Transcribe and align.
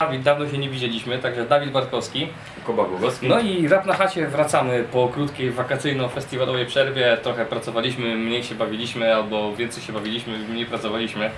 Dawid, 0.00 0.22
dawno 0.22 0.48
się 0.50 0.58
nie 0.58 0.70
widzieliśmy, 0.70 1.18
także 1.18 1.44
Dawid 1.44 1.70
Bartkowski. 1.70 2.28
Kuba 2.66 2.84
Głogowski. 2.84 3.28
No 3.28 3.40
i 3.40 3.68
rap 3.68 3.86
na 3.86 3.94
chacie 3.94 4.26
wracamy 4.26 4.84
po 4.92 5.08
krótkiej 5.08 5.52
wakacyjno-festiwalowej 5.52 6.66
przerwie. 6.66 7.18
Trochę 7.22 7.44
pracowaliśmy, 7.46 8.16
mniej 8.16 8.44
się 8.44 8.54
bawiliśmy, 8.54 9.14
albo 9.14 9.56
więcej 9.56 9.82
się 9.82 9.92
bawiliśmy, 9.92 10.38
mniej 10.38 10.66
pracowaliśmy. 10.66 11.30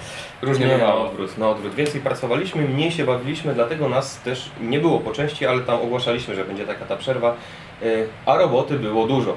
Różnie 0.42 0.66
nie, 0.66 0.72
na 0.72 0.78
bywało. 0.78 1.08
odwrót, 1.10 1.38
na 1.38 1.48
odwrót. 1.48 1.74
Więcej 1.74 2.00
pracowaliśmy, 2.00 2.68
mniej 2.68 2.92
się 2.92 3.04
bawiliśmy, 3.04 3.54
dlatego 3.54 3.88
nas 3.88 4.20
też 4.20 4.50
nie 4.60 4.80
było 4.80 5.00
po 5.00 5.12
części, 5.12 5.46
ale 5.46 5.60
tam 5.60 5.80
ogłaszaliśmy, 5.80 6.34
że 6.34 6.44
będzie 6.44 6.66
taka 6.66 6.84
ta 6.84 6.96
przerwa, 6.96 7.36
y, 7.82 8.08
a 8.26 8.36
roboty 8.36 8.78
było 8.78 9.06
dużo. 9.06 9.36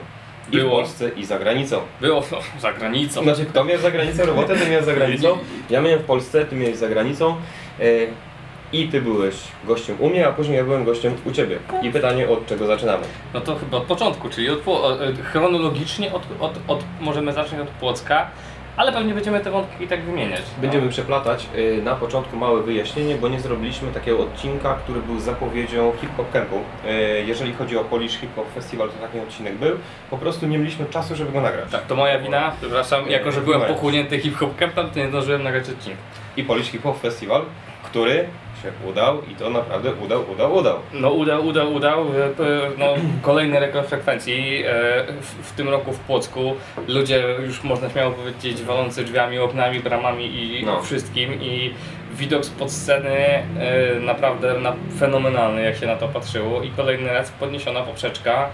I 0.51 0.57
Było. 0.57 0.69
w 0.69 0.73
Polsce, 0.73 1.09
i 1.09 1.25
za 1.25 1.39
granicą. 1.39 1.81
Było 2.01 2.23
no, 2.31 2.37
za 2.59 2.73
granicą. 2.73 3.23
Znaczy, 3.23 3.45
kto 3.45 3.63
miał 3.63 3.77
za 3.79 3.91
granicą 3.91 4.25
robotę, 4.25 4.55
ty 4.55 4.69
miałeś 4.69 4.85
za 4.85 4.93
granicą. 4.93 5.37
Ja 5.69 5.81
miałem 5.81 5.99
w 5.99 6.03
Polsce, 6.03 6.45
ty 6.45 6.55
miałeś 6.55 6.77
za 6.77 6.87
granicą. 6.87 7.35
I 8.73 8.87
ty 8.87 9.01
byłeś 9.01 9.35
gościem 9.63 9.95
u 9.99 10.09
mnie, 10.09 10.27
a 10.27 10.31
później 10.31 10.57
ja 10.57 10.63
byłem 10.63 10.85
gościem 10.85 11.13
u 11.25 11.31
ciebie. 11.31 11.59
I 11.81 11.91
pytanie, 11.91 12.29
od 12.29 12.45
czego 12.47 12.67
zaczynamy? 12.67 13.03
No 13.33 13.41
to 13.41 13.55
chyba 13.55 13.77
od 13.77 13.83
początku, 13.83 14.29
czyli 14.29 14.49
od, 14.49 14.67
o, 14.67 15.03
e, 15.05 15.13
chronologicznie 15.13 16.13
od, 16.13 16.21
od, 16.39 16.59
od, 16.67 16.83
możemy 17.01 17.33
zacząć 17.33 17.61
od 17.61 17.67
Płocka, 17.67 18.27
ale 18.77 18.91
pewnie 18.91 19.13
będziemy 19.13 19.39
te 19.39 19.51
wątki 19.51 19.83
i 19.83 19.87
tak 19.87 20.01
wymieniać. 20.03 20.41
no. 20.55 20.61
Będziemy 20.61 20.89
przeplatać. 20.89 21.47
Y, 21.55 21.81
Na 21.83 21.95
początku 21.95 22.37
małe 22.37 22.61
wyjaśnienie, 22.63 23.15
bo 23.15 23.29
nie 23.29 23.39
zrobiliśmy 23.39 23.91
takiego 23.91 24.19
odcinka, 24.19 24.73
który 24.83 25.01
był 25.01 25.19
zapowiedzią 25.19 25.93
Hip 26.01 26.09
Hop 26.17 26.31
Campu. 26.31 26.55
Jeżeli 27.25 27.53
chodzi 27.53 27.77
o 27.77 27.83
Polish 27.83 28.19
Hip 28.19 28.35
Hop 28.35 28.53
Festival, 28.53 28.89
to 28.89 29.07
taki 29.07 29.19
odcinek 29.19 29.55
był. 29.55 29.77
Po 30.09 30.17
prostu 30.17 30.47
nie 30.47 30.57
mieliśmy 30.57 30.85
czasu, 30.85 31.15
żeby 31.15 31.31
go 31.31 31.41
nagrać. 31.41 31.71
Tak, 31.71 31.81
to 31.81 31.95
moja 31.95 32.19
wina, 32.19 32.51
przepraszam, 32.61 33.09
jako 33.09 33.31
że 33.31 33.41
byłem 33.41 33.59
Moja. 33.59 33.73
pochłonięty 33.73 34.19
hip-hop 34.19 34.55
campem, 34.55 34.89
to 34.89 34.99
nie 34.99 35.07
zdążyłem 35.09 35.43
nagrać 35.43 35.69
odcinka. 35.69 35.99
I 36.37 36.43
Polish 36.43 36.67
Hip 36.71 36.83
Hop 36.83 36.99
Festival, 37.01 37.41
który 37.83 38.25
się 38.63 38.89
udał 38.89 39.21
i 39.31 39.35
to 39.35 39.49
naprawdę 39.49 39.91
udał, 39.93 40.31
udał, 40.31 40.55
udał. 40.55 40.77
No 40.93 41.09
udał, 41.09 41.45
udał, 41.45 41.73
udał. 41.73 41.99
E, 42.01 42.25
e, 42.25 42.31
No, 42.77 42.85
kolejny 43.21 43.59
rekord 43.59 43.87
frekwencji 43.89 44.63
e, 44.67 44.73
w, 45.21 45.49
w 45.49 45.51
tym 45.51 45.69
roku 45.69 45.93
w 45.93 45.99
Płocku. 45.99 46.55
Ludzie 46.87 47.23
już 47.45 47.63
można 47.63 47.89
śmiało 47.89 48.11
powiedzieć 48.11 48.61
walący 48.63 49.03
drzwiami, 49.03 49.39
oknami, 49.39 49.79
bramami 49.79 50.25
i 50.25 50.65
No. 50.65 50.81
wszystkim 50.81 51.41
i 51.41 51.73
widok 52.13 52.45
spod 52.45 52.71
sceny 52.71 53.43
naprawdę 54.01 54.59
na, 54.59 54.73
fenomenalny 54.99 55.61
jak 55.63 55.75
się 55.77 55.87
na 55.87 55.95
to 55.95 56.07
patrzyło 56.07 56.61
i 56.63 56.69
kolejny 56.69 57.13
raz 57.13 57.31
podniesiona 57.31 57.81
poprzeczka. 57.81 58.49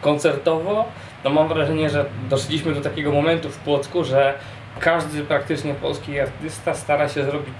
Koncertowo, 0.00 0.84
no 1.24 1.30
mam 1.30 1.48
wrażenie, 1.48 1.90
że 1.90 2.04
doszliśmy 2.30 2.74
do 2.74 2.80
takiego 2.80 3.12
momentu 3.12 3.48
w 3.50 3.58
Płocku, 3.58 4.04
że 4.04 4.34
każdy 4.80 5.22
praktycznie 5.24 5.74
polski 5.74 6.20
artysta 6.20 6.74
stara 6.74 7.08
się 7.08 7.24
zrobić 7.24 7.54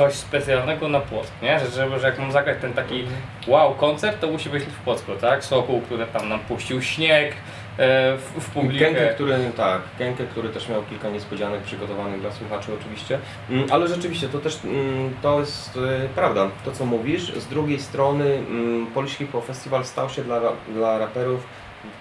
coś 0.00 0.14
specjalnego 0.14 0.88
na 0.88 1.00
Płock, 1.00 1.32
nie? 1.42 1.58
Że, 1.58 1.70
żeby, 1.70 1.98
że 1.98 2.06
jak 2.06 2.18
mam 2.18 2.32
zagrać 2.32 2.58
ten 2.60 2.72
taki 2.72 3.04
wow 3.46 3.74
koncert, 3.74 4.20
to 4.20 4.26
musi 4.26 4.50
być 4.50 4.64
w 4.64 4.78
Płocku, 4.84 5.12
tak? 5.20 5.44
Sokół, 5.44 5.80
który 5.80 6.06
tam 6.06 6.28
nam 6.28 6.40
puścił 6.40 6.82
śnieg 6.82 7.32
e, 7.32 8.16
w, 8.16 8.40
w 8.40 8.50
publikę. 8.50 9.14
Który, 9.14 9.52
tak, 9.56 9.82
Kenkę, 9.98 10.24
który 10.24 10.48
też 10.48 10.68
miał 10.68 10.82
kilka 10.82 11.08
niespodzianek 11.08 11.62
przygotowanych 11.62 12.20
dla 12.20 12.32
słuchaczy 12.32 12.72
oczywiście. 12.80 13.18
Mm, 13.50 13.66
Ale 13.70 13.88
rzeczywiście 13.88 14.28
to 14.28 14.38
też 14.38 14.58
mm, 14.64 15.14
to 15.22 15.40
jest 15.40 15.76
y, 15.76 16.08
prawda, 16.14 16.48
to 16.64 16.72
co 16.72 16.86
mówisz. 16.86 17.32
Z 17.32 17.46
drugiej 17.46 17.80
strony 17.80 18.24
mm, 18.24 18.86
Hop 19.32 19.46
Festival 19.46 19.84
stał 19.84 20.10
się 20.10 20.24
dla, 20.24 20.40
dla 20.74 20.98
raperów 20.98 21.46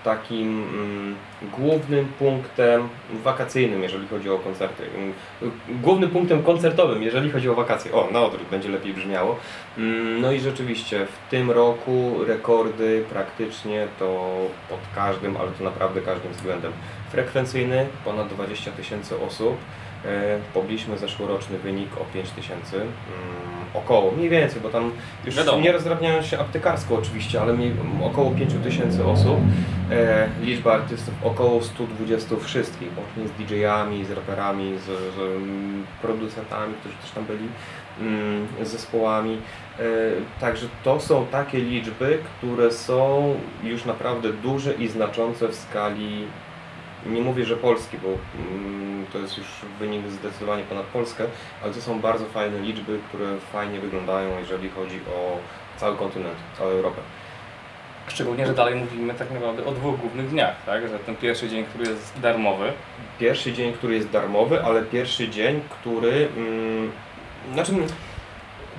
takim 0.03 0.63
mm, 0.63 1.15
głównym 1.57 2.05
punktem 2.05 2.89
wakacyjnym, 3.23 3.83
jeżeli 3.83 4.07
chodzi 4.07 4.29
o 4.29 4.37
koncerty. 4.39 4.83
Mm, 4.97 5.13
Głównym 5.81 6.09
punktem 6.09 6.43
koncertowym, 6.43 7.03
jeżeli 7.03 7.31
chodzi 7.31 7.49
o 7.49 7.53
wakacje. 7.55 7.91
O, 7.93 8.09
na 8.11 8.21
odwrót 8.21 8.47
będzie 8.51 8.69
lepiej 8.69 8.93
brzmiało. 8.93 9.35
Mm, 9.77 10.21
No 10.21 10.31
i 10.31 10.39
rzeczywiście 10.39 11.05
w 11.05 11.29
tym 11.31 11.51
roku 11.51 12.15
rekordy 12.27 13.03
praktycznie 13.13 13.87
to 13.99 14.35
pod 14.69 14.79
każdym, 14.95 15.37
ale 15.37 15.51
to 15.51 15.63
naprawdę 15.63 16.01
każdym 16.01 16.31
względem. 16.31 16.71
Frekwencyjny 17.11 17.85
ponad 18.05 18.27
20 18.27 18.71
tysięcy 18.71 19.21
osób. 19.21 19.57
E, 20.05 20.37
Pobiliśmy 20.53 20.97
zeszłoroczny 20.97 21.57
wynik 21.57 21.89
o 22.01 22.13
5 22.13 22.29
tysięcy. 22.29 22.75
mm, 22.75 22.89
Około, 23.73 24.11
mniej 24.11 24.29
więcej, 24.29 24.61
bo 24.61 24.69
tam 24.69 24.91
już 25.25 25.35
Wiadomo. 25.35 25.61
nie 25.61 25.71
rozdrabniają 25.71 26.21
się 26.21 26.39
aptekarsko 26.39 26.95
oczywiście, 26.95 27.41
ale 27.41 27.53
mniej, 27.53 27.71
około 28.03 28.31
5 28.31 28.53
tysięcy 28.63 29.05
osób. 29.05 29.37
E, 29.91 30.27
liczba 30.41 30.73
artystów 30.73 31.13
około 31.23 31.61
120 31.63 32.35
wszystkich, 32.35 32.87
łącznie 32.97 33.27
z 33.27 33.31
DJ-ami, 33.49 34.05
z 34.05 34.11
raperami, 34.11 34.77
z, 34.77 34.83
z 34.85 35.19
mm, 35.19 35.85
producentami, 36.01 36.73
którzy 36.79 36.95
też 36.95 37.11
tam 37.11 37.25
byli, 37.25 37.47
mm, 38.01 38.47
z 38.63 38.67
zespołami. 38.67 39.37
E, 39.79 39.83
Także 40.39 40.67
to 40.83 40.99
są 40.99 41.25
takie 41.25 41.57
liczby, 41.59 42.17
które 42.37 42.71
są 42.71 43.33
już 43.63 43.85
naprawdę 43.85 44.33
duże 44.33 44.73
i 44.73 44.87
znaczące 44.87 45.47
w 45.47 45.55
skali, 45.55 46.25
nie 47.05 47.21
mówię, 47.21 47.45
że 47.45 47.57
Polski, 47.57 47.97
bo 47.97 48.07
mm, 48.07 49.05
to 49.13 49.17
jest 49.17 49.37
już 49.37 49.47
wynik 49.79 50.07
zdecydowanie 50.07 50.63
ponad 50.63 50.85
Polskę, 50.85 51.23
ale 51.63 51.73
to 51.73 51.81
są 51.81 51.99
bardzo 51.99 52.25
fajne 52.25 52.59
liczby, 52.59 52.99
które 53.09 53.25
fajnie 53.53 53.79
wyglądają, 53.79 54.39
jeżeli 54.39 54.69
chodzi 54.69 54.99
o 55.15 55.37
cały 55.77 55.97
kontynent, 55.97 56.35
całą 56.57 56.69
Europę. 56.69 57.01
Szczególnie, 58.07 58.47
że 58.47 58.53
dalej 58.53 58.75
mówimy 58.75 59.13
tak 59.13 59.31
naprawdę 59.31 59.65
o 59.65 59.71
dwóch 59.71 59.99
głównych 59.99 60.29
dniach, 60.29 60.55
tak? 60.65 60.87
Że 60.87 60.99
ten 60.99 61.15
pierwszy 61.15 61.49
dzień, 61.49 61.65
który 61.65 61.89
jest 61.89 62.19
darmowy, 62.19 62.73
Pierwszy 63.19 63.53
dzień, 63.53 63.73
który 63.73 63.95
jest 63.95 64.09
darmowy, 64.09 64.63
ale 64.63 64.81
pierwszy 64.81 65.29
dzień, 65.29 65.61
który. 65.69 66.27
Mm, 66.37 66.91
znaczy, 67.53 67.71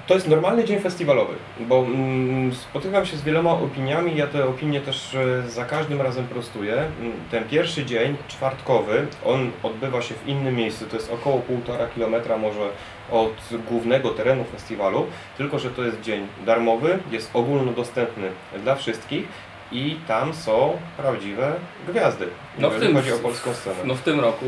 to 0.06 0.14
jest 0.14 0.28
normalny 0.28 0.64
dzień 0.64 0.80
festiwalowy, 0.80 1.34
bo 1.60 1.78
mm, 1.78 2.54
spotykam 2.54 3.06
się 3.06 3.16
z 3.16 3.22
wieloma 3.22 3.52
opiniami, 3.52 4.16
ja 4.16 4.26
te 4.26 4.44
opinie 4.48 4.80
też 4.80 5.14
e, 5.14 5.48
za 5.48 5.64
każdym 5.64 6.00
razem 6.00 6.26
prostuję. 6.26 6.74
Mm, 6.74 7.12
Ten 7.30 7.44
pierwszy 7.44 7.84
dzień, 7.84 8.16
czwartkowy, 8.28 9.06
on 9.24 9.50
odbywa 9.62 10.02
się 10.02 10.14
w 10.14 10.28
innym 10.28 10.56
miejscu, 10.56 10.86
to 10.86 10.96
jest 10.96 11.12
około 11.12 11.42
1,5 11.66 11.94
kilometra 11.94 12.36
może 12.38 12.68
od 13.10 13.48
głównego 13.68 14.10
terenu 14.10 14.44
festiwalu, 14.44 15.06
tylko 15.36 15.58
że 15.58 15.70
to 15.70 15.82
jest 15.82 16.00
dzień 16.00 16.26
darmowy, 16.46 16.98
jest 17.10 17.30
ogólnodostępny 17.34 18.28
dla 18.62 18.74
wszystkich 18.74 19.28
i 19.72 19.96
tam 20.08 20.34
są 20.34 20.76
prawdziwe 20.96 21.52
gwiazdy, 21.88 22.26
No 22.58 22.70
w 22.70 22.80
tym- 22.80 22.94
chodzi 22.96 23.12
o 23.12 23.16
polską 23.18 23.54
scenę. 23.54 23.76
no 23.84 23.94
w 23.94 24.00
tym 24.02 24.20
roku 24.20 24.44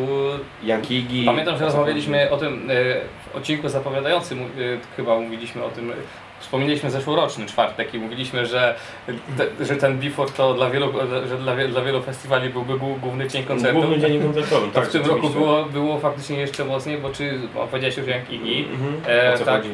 Yankigi. 0.62 1.24
Pamiętam, 1.26 1.58
że 1.58 1.64
rozmawialiśmy 1.64 2.30
o 2.30 2.36
tym 2.36 2.70
e, 2.70 2.74
w 3.32 3.36
odcinku 3.36 3.68
zapowiadającym, 3.68 4.40
e, 4.40 4.46
chyba 4.96 5.20
mówiliśmy 5.20 5.64
o 5.64 5.68
tym, 5.68 5.92
wspomnieliśmy 6.42 6.90
zeszłoroczny 6.90 7.46
czwartek 7.46 7.94
i 7.94 7.98
mówiliśmy, 7.98 8.46
że, 8.46 8.74
te, 9.38 9.64
że 9.64 9.76
ten 9.76 9.98
before 9.98 10.30
to 10.36 10.54
dla 10.54 10.70
wielu, 10.70 10.92
że 11.28 11.38
dla, 11.38 11.56
wie- 11.56 11.68
dla 11.68 11.80
wielu 11.82 12.02
festiwali 12.02 12.48
byłby 12.50 12.72
głó- 12.74 13.00
główny 13.00 13.28
dzień 13.28 13.44
koncertu. 13.44 13.78
Główny 13.80 13.98
dzień 13.98 14.22
koncertowy, 14.22 14.66
To 14.66 14.72
tak, 14.72 14.88
w 14.88 14.92
tym 14.92 15.06
roku 15.06 15.28
było, 15.28 15.64
było 15.64 15.98
faktycznie 15.98 16.36
jeszcze 16.38 16.64
mocniej, 16.64 16.98
bo 16.98 17.10
czy 17.10 17.38
bo 17.54 17.66
powiedziałeś 17.66 17.96
już 17.96 18.06
Yankigi, 18.06 18.64
Mhm. 18.72 18.94
E, 19.08 19.34
O 19.34 19.38
co 19.38 19.44
tak, 19.44 19.62
chodzi? 19.62 19.70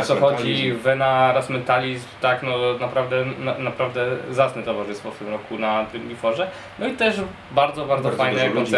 o 0.00 0.02
co 0.02 0.16
chodzi, 0.16 0.72
Vena, 0.72 1.32
Raz 1.32 1.50
Mentalizm, 1.50 2.06
tak, 2.20 2.42
no 2.42 2.78
naprawdę, 2.80 3.24
na, 3.38 3.58
naprawdę 3.58 4.06
zacne 4.30 4.62
towarzystwo 4.62 5.10
w 5.10 5.18
tym 5.18 5.28
roku 5.28 5.58
na 5.58 5.84
tym. 5.84 6.10
No 6.78 6.86
i 6.88 6.92
też 6.92 7.16
bardzo, 7.50 7.86
bardzo, 7.86 7.86
Bardzo 8.08 8.10
fajne 8.22 8.48
dużo 8.48 8.60
ludzi. 8.60 8.72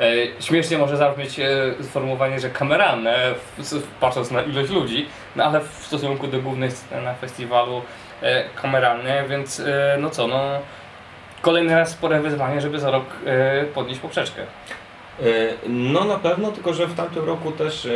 E, 0.00 0.42
śmiesznie 0.42 0.78
może 0.78 0.96
zabrzmieć 0.96 1.40
e, 1.40 1.50
sformułowanie, 1.82 2.40
że 2.40 2.50
s- 3.58 3.74
patrząc 4.00 4.30
na 4.30 4.42
ilość 4.42 4.70
ludzi, 4.70 5.06
no 5.36 5.44
ale 5.44 5.60
w 5.60 5.86
stosunku 5.86 6.26
do 6.26 6.40
głównej 6.42 6.70
sceny 6.70 7.02
na 7.02 7.14
festiwalu 7.14 7.82
e, 8.22 8.44
kameralne, 8.62 9.24
więc 9.28 9.62
no 9.98 10.10
co, 10.10 10.26
no 10.26 10.40
kolejny 11.42 11.74
raz 11.74 11.90
spore 11.90 12.20
wyzwanie, 12.20 12.60
żeby 12.60 12.80
za 12.80 12.90
rok 12.90 13.04
podnieść 13.74 14.00
poprzeczkę. 14.00 14.42
No 15.68 16.04
na 16.04 16.16
pewno, 16.18 16.52
tylko 16.52 16.74
że 16.74 16.86
w 16.86 16.94
tamtym 16.94 17.24
roku 17.24 17.52
też 17.52 17.88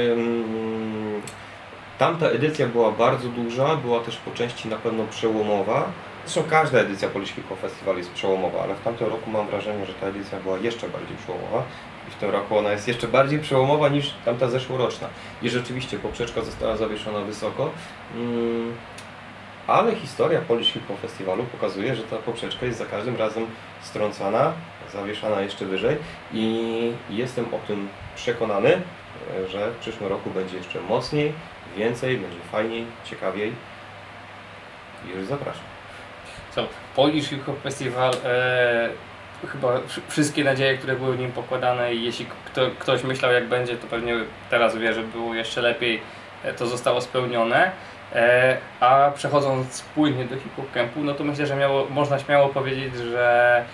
tamta 1.99 2.27
edycja 2.27 2.67
była 2.67 2.91
bardzo 2.93 3.29
duża, 3.29 3.77
była 3.77 4.01
też 4.01 4.17
po 4.17 4.31
części 4.31 4.69
na 4.69 4.77
pewno 4.77 5.05
przełomowa. 5.11 5.85
Zresztą 6.27 6.51
każda 6.51 6.79
edycja 6.79 7.09
Hop 7.49 7.61
Festival 7.61 7.97
jest 7.97 8.13
przełomowa, 8.13 8.63
ale 8.63 8.75
w 8.75 8.81
tamtym 8.81 9.09
roku 9.09 9.31
mam 9.31 9.47
wrażenie, 9.47 9.87
że 9.87 9.93
ta 9.95 10.07
edycja 10.07 10.41
była 10.41 10.59
jeszcze 10.59 10.89
bardziej 10.89 11.17
przełomowa. 11.17 11.63
I 12.09 12.11
w 12.11 12.15
tym 12.15 12.31
roku 12.31 12.59
ona 12.59 12.73
jest 12.73 12.89
jeszcze 12.89 13.09
bardziej 13.09 13.39
przełomowa 13.39 13.89
niż 13.89 14.15
tamta 14.25 14.49
zeszłoroczna. 14.49 15.09
I 15.43 15.51
rzeczywiście 15.51 15.99
poprzeczka 15.99 16.41
została 16.43 16.77
zawieszona 16.77 17.21
wysoko. 17.21 17.71
Mm, 18.15 18.75
Ale 19.67 19.95
historia 19.97 20.41
Polish 20.41 20.73
Hip 20.73 20.89
Hop 20.89 21.01
Festiwalu 21.01 21.45
pokazuje, 21.45 21.95
że 21.95 22.03
ta 22.03 22.17
poprzeczka 22.17 22.67
jest 22.67 22.79
za 22.79 22.87
każdym 22.87 23.17
razem 23.17 23.47
strącana, 23.83 24.53
zawieszana 24.93 25.41
jeszcze 25.41 25.65
wyżej 25.67 25.97
i 26.33 26.93
jestem 27.11 27.55
o 27.55 27.59
tym 27.67 27.89
przekonany, 28.17 28.83
że 29.49 29.71
w 29.71 29.77
przyszłym 29.77 30.09
roku 30.09 30.31
będzie 30.31 30.57
jeszcze 30.57 30.81
mocniej, 30.81 31.33
więcej, 31.77 32.17
będzie 32.17 32.41
fajniej, 32.53 32.85
ciekawiej. 33.05 33.53
I 35.07 35.19
już 35.19 35.27
zapraszam. 35.27 35.65
Co, 36.55 36.67
Polish 36.97 37.29
Hip 37.29 37.45
Hop 37.45 37.63
Festival, 37.63 38.13
e, 38.25 38.89
chyba 39.47 39.69
wsz- 39.69 40.01
wszystkie 40.09 40.45
nadzieje, 40.45 40.79
które 40.79 40.97
były 40.97 41.17
w 41.17 41.19
nim 41.19 41.33
pokładane 41.33 41.95
i 41.95 42.05
jeśli 42.05 42.27
kto, 42.47 42.61
ktoś 42.79 43.03
myślał 43.05 43.33
jak 43.33 43.49
będzie, 43.49 43.77
to 43.77 43.87
pewnie 43.87 44.15
teraz 44.51 44.77
wie, 44.77 44.95
że 44.95 45.03
było 45.03 45.35
jeszcze 45.35 45.61
lepiej, 45.61 46.01
e, 46.45 46.53
to 46.55 46.67
zostało 46.67 47.01
spełnione. 47.01 47.71
E, 48.15 48.57
a 48.81 49.11
przechodząc 49.15 49.83
płynnie 49.83 50.25
do 50.25 50.37
hip-hop 50.37 50.73
campu, 50.73 51.05
no 51.05 51.15
to 51.15 51.25
myślę, 51.25 51.47
że 51.47 51.57
miało, 51.57 51.87
można 51.91 52.19
śmiało 52.19 52.49
powiedzieć, 52.49 52.95
że 52.97 53.65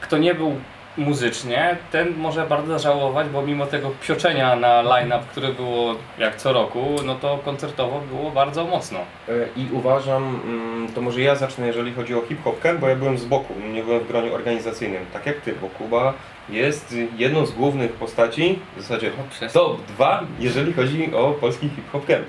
kto 0.00 0.18
nie 0.18 0.34
był 0.34 0.60
muzycznie, 0.96 1.76
ten 1.92 2.16
może 2.16 2.46
bardzo 2.46 2.78
żałować, 2.78 3.28
bo 3.28 3.42
mimo 3.42 3.66
tego 3.66 3.90
psioczenia 4.00 4.56
na 4.56 4.82
line-up, 4.82 5.24
które 5.30 5.52
było 5.52 5.94
jak 6.18 6.36
co 6.36 6.52
roku, 6.52 6.96
no 7.04 7.14
to 7.14 7.38
koncertowo 7.44 8.00
było 8.00 8.30
bardzo 8.30 8.64
mocno. 8.64 8.98
E, 9.28 9.32
I 9.56 9.68
uważam, 9.72 10.40
mm, 10.44 10.88
to 10.94 11.00
może 11.00 11.20
ja 11.20 11.34
zacznę, 11.34 11.66
jeżeli 11.66 11.92
chodzi 11.92 12.14
o 12.14 12.20
hip-hop 12.20 12.60
camp, 12.60 12.80
bo 12.80 12.88
ja 12.88 12.96
byłem 12.96 13.18
z 13.18 13.24
boku, 13.24 13.54
nie 13.72 13.82
byłem 13.82 14.00
w 14.00 14.08
gronie 14.08 14.32
organizacyjnym, 14.32 15.06
tak 15.12 15.26
jak 15.26 15.40
Ty, 15.40 15.54
bo 15.60 15.68
Kuba 15.68 16.14
jest 16.48 16.94
jedną 17.16 17.46
z 17.46 17.52
głównych 17.52 17.92
postaci, 17.92 18.58
w 18.76 18.82
zasadzie 18.82 19.10
top 19.52 19.82
2, 19.82 20.22
jeżeli 20.38 20.72
chodzi 20.72 21.14
o 21.14 21.30
polski 21.40 21.68
hip-hop 21.68 22.06
camp. 22.06 22.26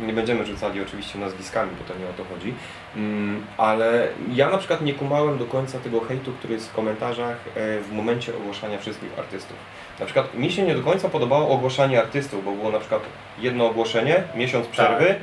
Nie 0.00 0.12
będziemy 0.12 0.46
rzucali 0.46 0.80
oczywiście 0.80 1.18
nazwiskami, 1.18 1.70
bo 1.78 1.94
to 1.94 2.00
nie 2.00 2.06
o 2.06 2.12
to 2.12 2.24
chodzi. 2.34 2.54
Mm, 2.96 3.46
ale 3.56 4.08
ja 4.32 4.50
na 4.50 4.58
przykład 4.58 4.82
nie 4.82 4.94
kumałem 4.94 5.38
do 5.38 5.44
końca 5.44 5.78
tego 5.78 6.00
hejtu, 6.00 6.32
który 6.32 6.54
jest 6.54 6.70
w 6.70 6.74
komentarzach 6.74 7.36
e, 7.56 7.80
w 7.80 7.92
momencie 7.92 8.36
ogłaszania 8.36 8.78
wszystkich 8.78 9.18
artystów. 9.18 9.56
Na 10.00 10.06
przykład 10.06 10.34
mi 10.34 10.52
się 10.52 10.62
nie 10.62 10.74
do 10.74 10.82
końca 10.82 11.08
podobało 11.08 11.48
ogłaszanie 11.48 12.00
artystów, 12.00 12.44
bo 12.44 12.52
było 12.52 12.70
na 12.70 12.78
przykład 12.78 13.02
jedno 13.38 13.66
ogłoszenie, 13.66 14.22
miesiąc 14.34 14.66
przerwy, 14.66 15.06
tak. 15.06 15.16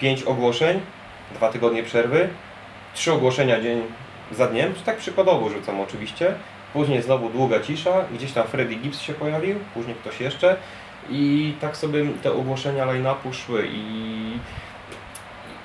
pięć 0.00 0.22
ogłoszeń, 0.22 0.80
dwa 1.34 1.48
tygodnie 1.48 1.82
przerwy, 1.82 2.28
trzy 2.94 3.12
ogłoszenia 3.12 3.60
dzień 3.60 3.82
za 4.32 4.46
dniem, 4.46 4.74
tak 4.84 4.96
przykładowo 4.96 5.48
rzucam 5.48 5.80
oczywiście. 5.80 6.34
Później 6.72 7.02
znowu 7.02 7.30
długa 7.30 7.60
cisza, 7.60 8.04
gdzieś 8.14 8.32
tam 8.32 8.46
Freddy 8.46 8.74
Gibbs 8.74 9.00
się 9.00 9.12
pojawił, 9.12 9.56
później 9.74 9.96
ktoś 9.96 10.20
jeszcze 10.20 10.56
i 11.10 11.54
tak 11.60 11.76
sobie 11.76 12.04
te 12.22 12.32
ogłoszenia 12.32 12.84
line-upu 12.84 13.32
szły 13.32 13.68
i 13.72 13.82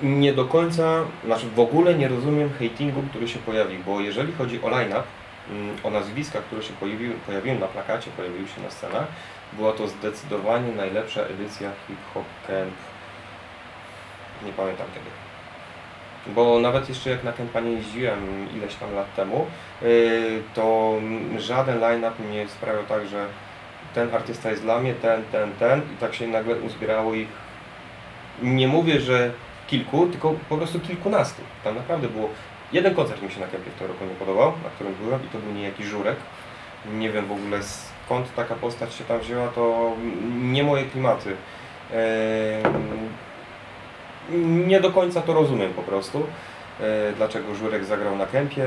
nie 0.01 0.33
do 0.33 0.45
końca, 0.45 1.03
znaczy 1.25 1.45
w 1.55 1.59
ogóle 1.59 1.95
nie 1.95 2.07
rozumiem 2.07 2.49
hatingu, 2.59 3.03
który 3.09 3.27
się 3.27 3.39
pojawił, 3.39 3.83
bo 3.83 3.99
jeżeli 3.99 4.33
chodzi 4.33 4.61
o 4.61 4.69
line-up, 4.69 5.03
mm, 5.49 5.75
o 5.83 5.89
nazwiska, 5.89 6.39
które 6.39 6.63
się 6.63 6.73
pojawiły, 6.73 7.15
pojawiły 7.25 7.59
na 7.59 7.67
plakacie, 7.67 8.11
pojawiły 8.17 8.47
się 8.47 8.61
na 8.61 8.71
scenach, 8.71 9.07
była 9.53 9.71
to 9.71 9.87
zdecydowanie 9.87 10.71
najlepsza 10.75 11.21
edycja 11.21 11.71
Hip 11.87 11.99
Hop 12.13 12.25
Camp, 12.47 12.73
nie 14.45 14.53
pamiętam 14.53 14.87
kiedy. 14.93 15.09
Bo 16.35 16.59
nawet 16.59 16.89
jeszcze 16.89 17.09
jak 17.09 17.23
na 17.23 17.33
kampanię 17.33 17.71
jeździłem 17.71 18.47
ileś 18.57 18.75
tam 18.75 18.95
lat 18.95 19.15
temu, 19.15 19.45
y, 19.83 20.41
to 20.53 20.95
żaden 21.37 21.79
line-up 21.79 22.23
nie 22.31 22.47
sprawiał 22.47 22.83
tak, 22.83 23.07
że 23.07 23.25
ten 23.95 24.15
artysta 24.15 24.49
jest 24.49 24.61
dla 24.61 24.79
mnie, 24.79 24.93
ten, 24.93 25.23
ten, 25.31 25.51
ten 25.51 25.81
i 25.81 25.97
tak 25.99 26.15
się 26.15 26.27
nagle 26.27 26.55
uzbierało 26.55 27.13
ich. 27.13 27.27
Nie 28.41 28.67
mówię, 28.67 28.99
że 28.99 29.31
kilku, 29.67 30.07
tylko 30.07 30.33
po 30.49 30.57
prostu 30.57 30.79
kilkunastu. 30.79 31.41
Tam 31.63 31.75
naprawdę 31.75 32.07
było. 32.07 32.29
Jeden 32.73 32.95
koncert 32.95 33.21
mi 33.21 33.31
się 33.31 33.39
na 33.39 33.47
kempie 33.47 33.71
w 33.71 33.73
tym 33.73 33.87
roku 33.87 34.05
nie 34.05 34.15
podobał, 34.15 34.51
na 34.63 34.69
którym 34.69 34.93
byłem 34.93 35.25
i 35.25 35.27
to 35.27 35.37
był 35.37 35.53
niejaki 35.53 35.83
Żurek. 35.83 36.15
Nie 36.93 37.09
wiem 37.09 37.25
w 37.25 37.31
ogóle 37.31 37.59
skąd 37.63 38.35
taka 38.35 38.55
postać 38.55 38.93
się 38.93 39.03
tam 39.03 39.19
wzięła, 39.19 39.47
to 39.47 39.91
nie 40.41 40.63
moje 40.63 40.83
klimaty. 40.83 41.35
Nie 44.45 44.81
do 44.81 44.91
końca 44.91 45.21
to 45.21 45.33
rozumiem 45.33 45.73
po 45.73 45.81
prostu, 45.81 46.27
e, 46.79 47.13
dlaczego 47.17 47.55
Żurek 47.55 47.85
zagrał 47.85 48.15
na 48.15 48.25
kempie. 48.25 48.65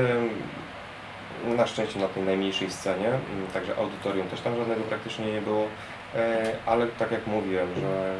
Na 1.57 1.67
szczęście 1.67 1.99
na 1.99 2.07
tej 2.07 2.23
najmniejszej 2.23 2.71
scenie, 2.71 3.09
także 3.53 3.75
audytorium 3.75 4.27
też 4.27 4.41
tam 4.41 4.55
żadnego 4.55 4.81
praktycznie 4.81 5.25
nie 5.25 5.41
było. 5.41 5.67
E, 6.15 6.51
ale 6.65 6.87
tak 6.87 7.11
jak 7.11 7.27
mówiłem, 7.27 7.67
że 7.81 8.15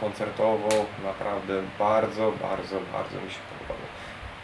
koncertowo 0.00 0.68
naprawdę 1.04 1.54
bardzo, 1.78 2.32
bardzo, 2.42 2.76
bardzo 2.92 3.16
mi 3.24 3.30
się 3.30 3.38
podobało. 3.52 3.86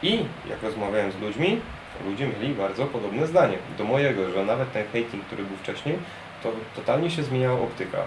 I 0.03 0.25
jak 0.51 0.63
rozmawiałem 0.63 1.13
z 1.13 1.21
ludźmi, 1.21 1.61
ludzie 2.07 2.27
mieli 2.27 2.55
bardzo 2.55 2.87
podobne 2.87 3.27
zdanie 3.27 3.59
do 3.79 3.85
mojego, 3.85 4.31
że 4.31 4.45
nawet 4.45 4.73
ten 4.73 4.85
hating, 4.85 5.25
który 5.27 5.45
był 5.45 5.57
wcześniej, 5.57 5.99
to 6.43 6.53
totalnie 6.77 7.11
się 7.11 7.23
zmieniała 7.23 7.61
optyka. 7.61 7.99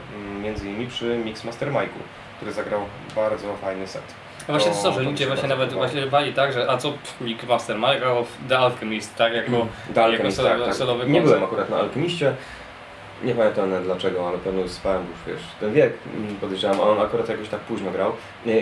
Między 0.42 0.70
innymi 0.70 0.88
przy 0.88 1.18
Mixmaster 1.26 1.72
Mike'u, 1.72 2.02
który 2.38 2.52
zagrał 2.52 2.82
bardzo 3.16 3.56
fajny 3.56 3.88
set. 3.88 4.04
No 4.48 4.54
właśnie 4.54 4.72
to, 4.72 4.84
to 4.84 4.92
że 4.92 5.02
ludzie 5.02 5.28
właśnie 5.28 5.50
nawet 5.50 5.74
właśnie 5.74 6.06
bali 6.06 6.34
tak, 6.34 6.54
że 6.54 6.70
a 6.70 6.78
co 6.78 6.94
Mixmaster 7.22 7.76
Mike 7.76 8.08
albo 8.08 8.26
The 8.50 8.60
Alchemist, 8.60 9.16
tak, 9.16 9.34
jako, 9.34 9.56
mm, 9.56 9.68
The 9.94 10.04
Alchemist, 10.04 10.38
jako 10.38 10.60
tak, 10.60 10.66
tak. 10.66 10.76
solowy 10.76 11.04
tak. 11.04 11.10
Nie 11.10 11.22
byłem 11.22 11.44
akurat 11.44 11.70
na 11.70 11.78
Alchemiście, 11.78 12.34
nie 13.23 13.35
pamiętam 13.35 13.69
nawet 13.69 13.85
dlaczego, 13.85 14.27
ale 14.27 14.38
pewno 14.38 14.62
już 14.62 14.71
spałem, 14.71 15.01
już 15.01 15.35
wiesz, 15.35 15.47
ten 15.59 15.73
wiek 15.73 15.94
podejrzewam, 16.41 16.79
a 16.79 16.83
on 16.83 17.01
akurat 17.01 17.29
jakoś 17.29 17.50
tak 17.50 17.59
późno 17.59 17.91
grał. 17.91 18.12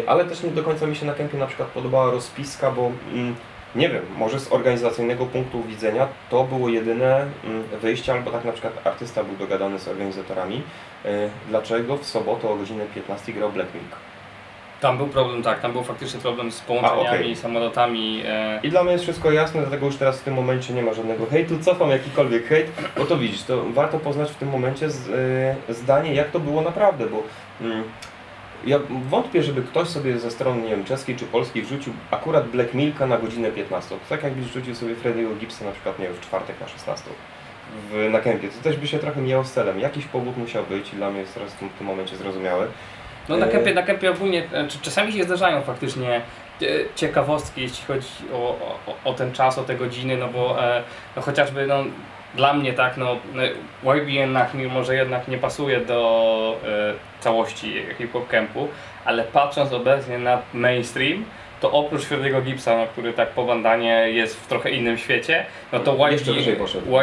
Ale 0.08 0.26
też 0.26 0.44
nie 0.44 0.52
do 0.52 0.64
końca 0.64 0.88
mi 0.88 0.96
się 0.96 1.06
na 1.06 1.14
kempie 1.14 1.38
na 1.38 1.48
przykład 1.48 1.70
podobała 1.70 2.12
rozpiska, 2.12 2.72
bo 2.72 2.92
mm, 3.14 3.36
nie 3.76 3.90
wiem, 3.90 4.04
może 4.18 4.40
z 4.40 4.54
organizacyjnego 4.54 5.26
punktu 5.26 5.64
widzenia 5.64 6.08
to 6.30 6.44
było 6.44 6.70
jedyne 6.70 7.28
mm, 7.44 7.64
wyjście, 7.82 8.14
albo 8.14 8.32
tak 8.32 8.46
na 8.46 8.52
przykład 8.52 8.88
artysta 8.88 9.24
był 9.24 9.36
dogadany 9.36 9.80
z 9.80 9.88
organizatorami, 9.88 10.64
y, 11.06 11.10
dlaczego 11.50 11.98
w 11.98 12.06
sobotę 12.06 12.50
o 12.50 12.56
godzinie 12.56 12.86
15 12.96 13.34
grał 13.34 13.52
Black. 13.52 13.70
Tam 14.82 14.98
był 14.98 15.08
problem, 15.08 15.44
tak, 15.44 15.62
tam 15.62 15.72
był 15.72 15.84
faktycznie 15.84 16.20
problem 16.20 16.52
z 16.52 16.62
połączeniami, 16.62 17.08
A, 17.08 17.12
okay. 17.12 17.36
samolotami. 17.36 18.24
E... 18.26 18.60
I 18.64 18.70
dla 18.70 18.84
mnie 18.84 18.92
jest 18.92 19.04
wszystko 19.04 19.32
jasne, 19.32 19.62
dlatego 19.62 19.86
już 19.86 19.96
teraz 19.96 20.20
w 20.20 20.24
tym 20.24 20.34
momencie 20.34 20.74
nie 20.74 20.84
ma 20.84 20.94
żadnego 20.94 21.26
hejtu, 21.26 21.60
cofam 21.60 21.90
jakikolwiek 21.90 22.48
hejt, 22.48 22.68
bo 22.98 23.06
to 23.06 23.18
widzisz, 23.18 23.44
to 23.44 23.64
warto 23.64 24.00
poznać 24.00 24.32
w 24.32 24.36
tym 24.36 24.50
momencie 24.50 24.90
z, 24.90 25.10
e, 25.70 25.74
zdanie, 25.74 26.14
jak 26.14 26.32
to 26.32 26.40
było 26.40 26.62
naprawdę, 26.62 27.06
bo 27.06 27.24
mm, 27.62 27.84
ja 28.66 28.80
wątpię, 29.10 29.44
żeby 29.44 29.62
ktoś 29.62 29.88
sobie 29.88 30.20
ze 30.20 30.32
strony 30.32 30.62
nie 30.62 30.70
wiem, 30.70 30.86
czeskiej 30.86 31.16
czy 31.16 31.26
polskiej 31.26 31.62
wrzucił 31.62 31.94
akurat 32.12 32.48
Black 32.48 32.74
Milka 32.74 33.08
na 33.08 33.18
godzinę 33.18 33.52
15. 33.52 33.96
Tak 34.10 34.24
jakbyś 34.24 34.46
wrzucił 34.46 34.76
sobie 34.76 34.96
Freddy'ego 34.96 35.38
Gibsa 35.40 35.66
na 35.66 35.72
przykład, 35.72 36.00
nie 36.00 36.06
wiem, 36.06 36.14
w 36.14 36.22
czwartek 36.22 36.62
na 36.62 36.68
16 36.68 37.10
w, 37.92 38.10
na 38.12 38.20
kempie. 38.20 38.48
To 38.48 38.64
też 38.64 38.78
by 38.78 38.88
się 38.88 39.00
trochę 39.00 39.22
miało 39.22 39.44
z 39.44 39.52
celem. 39.52 39.80
Jakiś 39.80 40.06
powód 40.06 40.38
musiał 40.38 40.64
być 40.66 40.94
i 40.94 40.96
dla 40.96 41.10
mnie 41.10 41.20
jest 41.20 41.34
teraz 41.34 41.54
w 41.54 41.58
tym, 41.58 41.70
w 41.70 41.74
tym 41.74 41.88
momencie 41.88 42.18
zrozumiałe. 42.18 42.68
No 43.30 43.38
na 43.38 43.48
kempie, 43.48 43.74
na 43.74 43.84
kempie 43.84 44.12
ogólnie, 44.12 44.44
e, 44.54 44.68
czasami 44.82 45.14
się 45.14 45.24
zdarzają 45.24 45.62
faktycznie 45.62 46.16
e, 46.16 46.66
ciekawostki, 46.96 47.62
jeśli 47.62 47.86
chodzi 47.86 48.08
o, 48.34 48.38
o, 48.88 49.10
o 49.10 49.14
ten 49.14 49.32
czas, 49.32 49.58
o 49.58 49.64
te 49.64 49.76
godziny, 49.76 50.18
no 50.18 50.28
bo 50.28 50.64
e, 50.64 50.84
no 51.16 51.22
chociażby 51.22 51.68
no, 51.68 51.84
dla 52.36 52.54
mnie 52.54 52.74
tak, 52.74 52.98
no, 52.98 53.18
no 53.34 53.94
YBN 53.94 54.38
mimo 54.54 54.84
że 54.84 54.96
jednak 54.96 55.28
nie 55.28 55.38
pasuje 55.38 55.80
do 55.80 56.58
e, 56.64 56.94
całości 57.20 57.74
hip-hop 57.98 58.28
campu, 58.28 58.68
ale 59.06 59.24
patrząc 59.24 59.74
obecnie 59.74 60.18
na 60.18 60.42
mainstream, 60.54 61.26
to 61.62 61.72
oprócz 61.72 62.02
Freddy'ego 62.02 62.44
Gibsa, 62.44 62.78
no, 62.78 62.88
który 62.88 63.14
tak 63.14 63.30
po 63.30 63.44
bandanie 63.44 64.06
jest 64.12 64.40
w 64.40 64.48
trochę 64.48 64.70
innym 64.72 64.98
świecie, 64.98 65.46
no 65.74 65.80
to 65.80 65.94
YBN, 65.94 66.56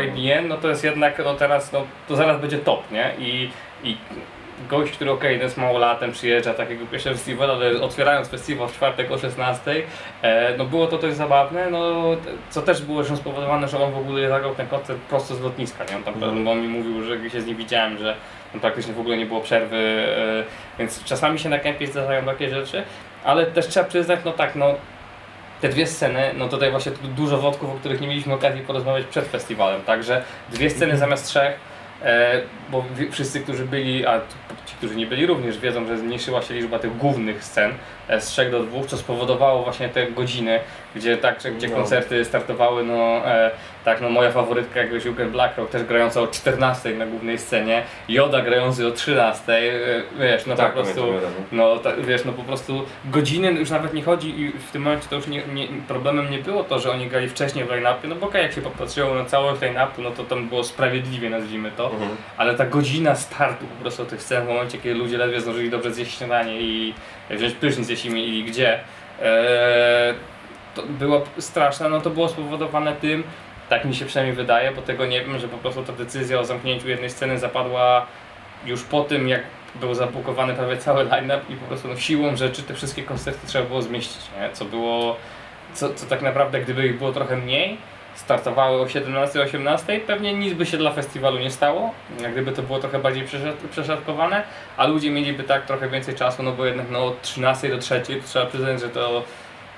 YBN 0.04 0.48
no 0.48 0.56
to 0.56 0.68
jest 0.68 0.84
jednak, 0.84 1.18
no 1.24 1.34
teraz, 1.34 1.72
no 1.72 1.86
to 2.08 2.16
zaraz 2.16 2.40
będzie 2.40 2.58
top, 2.58 2.90
nie? 2.90 3.12
I, 3.18 3.50
i 3.84 3.96
gość, 4.68 4.92
który 4.92 5.10
okej, 5.10 5.34
okay, 5.34 5.44
jest 5.44 5.56
mało 5.56 5.78
latem, 5.78 6.12
przyjeżdża 6.12 6.54
takiego 6.54 6.86
pierwszego 6.86 7.16
festiwalu, 7.16 7.52
ale 7.52 7.80
otwierając 7.80 8.28
festiwal 8.28 8.68
w 8.68 8.72
czwartek 8.72 9.10
o 9.10 9.18
16, 9.18 9.82
e, 10.22 10.56
no 10.56 10.64
było 10.64 10.86
to 10.86 10.98
dość 10.98 11.16
zabawne, 11.16 11.70
no 11.70 12.04
co 12.50 12.62
też 12.62 12.82
było 12.82 13.04
zresztą 13.04 13.16
spowodowane, 13.16 13.68
że 13.68 13.78
on 13.84 13.92
w 13.92 13.98
ogóle 13.98 14.28
zagrał 14.28 14.54
ten 14.54 14.66
koncert 14.66 14.98
prosto 14.98 15.34
z 15.34 15.40
lotniska, 15.40 15.84
nie? 15.90 15.96
On 15.96 16.02
tam, 16.02 16.22
mm. 16.22 16.44
bo 16.44 16.50
on 16.50 16.60
mi 16.60 16.68
mówił, 16.68 17.02
że 17.02 17.30
się 17.30 17.40
z 17.40 17.46
nim 17.46 17.56
widziałem, 17.56 17.98
że 17.98 18.16
tam 18.52 18.60
praktycznie 18.60 18.94
w 18.94 19.00
ogóle 19.00 19.16
nie 19.16 19.26
było 19.26 19.40
przerwy, 19.40 19.76
e, 19.76 20.78
więc 20.78 21.04
czasami 21.04 21.38
się 21.38 21.48
na 21.48 21.58
kempie 21.58 21.86
zdarzają 21.86 22.24
takie 22.24 22.50
rzeczy, 22.50 22.82
ale 23.24 23.46
też 23.46 23.66
trzeba 23.66 23.86
przyznać, 23.86 24.20
no 24.24 24.32
tak, 24.32 24.56
no 24.56 24.74
te 25.60 25.68
dwie 25.68 25.86
sceny, 25.86 26.30
no 26.36 26.48
tutaj 26.48 26.70
właśnie 26.70 26.92
dużo 27.16 27.38
wątków, 27.38 27.70
o 27.70 27.74
których 27.74 28.00
nie 28.00 28.08
mieliśmy 28.08 28.34
okazji 28.34 28.60
porozmawiać 28.62 29.06
przed 29.06 29.24
festiwalem, 29.24 29.82
także 29.82 30.22
dwie 30.48 30.70
sceny 30.70 30.84
mm. 30.84 30.98
zamiast 30.98 31.26
trzech, 31.26 31.58
bo 32.70 32.84
wszyscy, 33.10 33.40
którzy 33.40 33.64
byli, 33.64 34.06
a 34.06 34.20
ci, 34.66 34.74
którzy 34.78 34.96
nie 34.96 35.06
byli 35.06 35.26
również 35.26 35.58
wiedzą, 35.58 35.86
że 35.86 35.98
zmniejszyła 35.98 36.42
się 36.42 36.54
liczba 36.54 36.78
tych 36.78 36.96
głównych 36.96 37.44
scen. 37.44 37.70
e, 37.70 37.74
z 38.08 38.26
3 38.26 38.50
do 38.50 38.62
2, 38.62 38.84
co 38.86 38.96
spowodowało 38.96 39.62
właśnie 39.62 39.88
te 39.88 40.06
godziny, 40.06 40.60
gdzie 40.96 41.16
tak, 41.16 41.38
gdzie 41.56 41.68
no. 41.68 41.76
koncerty 41.76 42.24
startowały, 42.24 42.82
no 42.82 43.26
e, 43.26 43.50
tak, 43.84 44.00
no 44.00 44.10
moja 44.10 44.30
faworytka 44.32 44.80
jakby 44.80 45.00
Joker 45.00 45.28
Blackrock 45.28 45.70
też 45.70 45.82
grająca 45.84 46.20
o 46.20 46.26
14 46.26 46.94
na 46.94 47.06
głównej 47.06 47.38
scenie, 47.38 47.82
Joda 48.08 48.42
grający 48.42 48.86
o 48.86 48.90
13, 48.90 49.72
wiesz, 50.20 50.46
no 50.46 50.56
tak, 50.56 50.74
po 50.74 50.82
prostu, 50.82 51.02
no 51.52 51.78
ta, 51.78 51.96
wiesz, 51.96 52.24
no 52.24 52.32
po 52.32 52.42
prostu 52.42 52.84
godziny 53.04 53.52
już 53.52 53.70
nawet 53.70 53.94
nie 53.94 54.02
chodzi 54.02 54.40
i 54.40 54.52
w 54.52 54.70
tym 54.70 54.82
momencie 54.82 55.08
to 55.08 55.16
już 55.16 55.26
nie, 55.26 55.42
nie, 55.54 55.68
problemem 55.88 56.30
nie 56.30 56.38
było 56.38 56.64
to, 56.64 56.78
że 56.78 56.90
oni 56.90 57.06
grali 57.06 57.28
wcześniej 57.28 57.64
w 57.64 57.68
line-upie, 57.68 58.08
no 58.08 58.14
bo 58.14 58.26
okay, 58.26 58.42
jak 58.42 58.52
się 58.52 58.60
popatrzyło 58.60 59.14
na 59.14 59.24
całość 59.24 59.60
line-upu, 59.60 60.02
no 60.02 60.10
to 60.10 60.24
tam 60.24 60.48
było 60.48 60.64
sprawiedliwie, 60.64 61.30
nazwijmy 61.30 61.70
to, 61.76 61.90
mhm. 61.90 62.10
ale 62.36 62.54
ta 62.54 62.66
godzina 62.66 63.14
startu 63.14 63.66
po 63.66 63.82
prostu 63.82 64.04
tych 64.04 64.22
scen 64.22 64.44
w 64.44 64.48
momencie, 64.48 64.78
kiedy 64.78 64.94
ludzie 64.94 65.18
ledwie 65.18 65.40
zdążyli 65.40 65.70
dobrze 65.70 65.94
zjeść 65.94 66.18
śniadanie 66.18 66.60
i 66.60 66.94
wziąć 67.30 67.54
prysznic, 67.54 67.95
jeśli 67.96 68.10
mieli 68.10 68.44
gdzie, 68.44 68.80
e, 69.22 70.14
to 70.74 70.82
było 70.82 71.24
straszne, 71.38 71.88
no 71.88 72.00
to 72.00 72.10
było 72.10 72.28
spowodowane 72.28 72.92
tym, 72.92 73.24
tak 73.68 73.84
mi 73.84 73.94
się 73.94 74.04
przynajmniej 74.04 74.36
wydaje, 74.36 74.72
bo 74.72 74.82
tego 74.82 75.06
nie 75.06 75.24
wiem, 75.24 75.38
że 75.38 75.48
po 75.48 75.58
prostu 75.58 75.82
ta 75.82 75.92
decyzja 75.92 76.40
o 76.40 76.44
zamknięciu 76.44 76.88
jednej 76.88 77.10
sceny 77.10 77.38
zapadła 77.38 78.06
już 78.66 78.82
po 78.82 79.04
tym, 79.04 79.28
jak 79.28 79.42
był 79.74 79.94
zabukowany 79.94 80.54
prawie 80.54 80.76
cały 80.76 81.04
line-up 81.04 81.40
i 81.48 81.56
po 81.56 81.66
prostu 81.66 81.88
no, 81.88 81.96
siłą 81.96 82.36
rzeczy 82.36 82.62
te 82.62 82.74
wszystkie 82.74 83.02
koncerty 83.02 83.46
trzeba 83.46 83.68
było 83.68 83.82
zmieścić, 83.82 84.20
nie? 84.40 84.50
co 84.52 84.64
było, 84.64 85.16
co, 85.74 85.94
co 85.94 86.06
tak 86.06 86.22
naprawdę 86.22 86.60
gdyby 86.60 86.86
ich 86.86 86.98
było 86.98 87.12
trochę 87.12 87.36
mniej, 87.36 87.78
startowały 88.16 88.80
o 88.80 88.84
17-18, 88.84 90.00
pewnie 90.00 90.34
nic 90.34 90.54
by 90.54 90.66
się 90.66 90.76
dla 90.78 90.92
festiwalu 90.92 91.38
nie 91.38 91.50
stało, 91.50 91.94
jak 92.22 92.32
gdyby 92.32 92.52
to 92.52 92.62
było 92.62 92.78
trochę 92.78 92.98
bardziej 92.98 93.24
przeszat- 93.24 93.68
przeszatkowane, 93.70 94.42
a 94.76 94.86
ludzie 94.86 95.10
mieliby 95.10 95.44
tak 95.44 95.66
trochę 95.66 95.88
więcej 95.88 96.14
czasu, 96.14 96.42
no 96.42 96.52
bo 96.52 96.66
jednak 96.66 96.90
no, 96.90 97.04
od 97.04 97.22
13 97.22 97.68
do 97.68 97.78
3 97.78 98.00
to 98.00 98.28
trzeba 98.28 98.46
przyznać, 98.46 98.80
że 98.80 98.88
to 98.88 99.22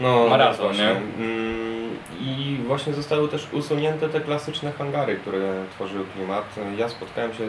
No, 0.00 0.26
Maraton, 0.28 0.76
nie? 0.76 0.90
Mm, 0.90 1.96
I 2.20 2.58
właśnie 2.66 2.94
zostały 2.94 3.28
też 3.28 3.46
usunięte 3.52 4.08
te 4.08 4.20
klasyczne 4.20 4.72
hangary, 4.72 5.16
które 5.16 5.52
tworzyły 5.74 6.04
klimat. 6.14 6.44
Ja 6.76 6.88
spotkałem 6.88 7.34
się, 7.34 7.44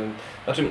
znaczy 0.45 0.65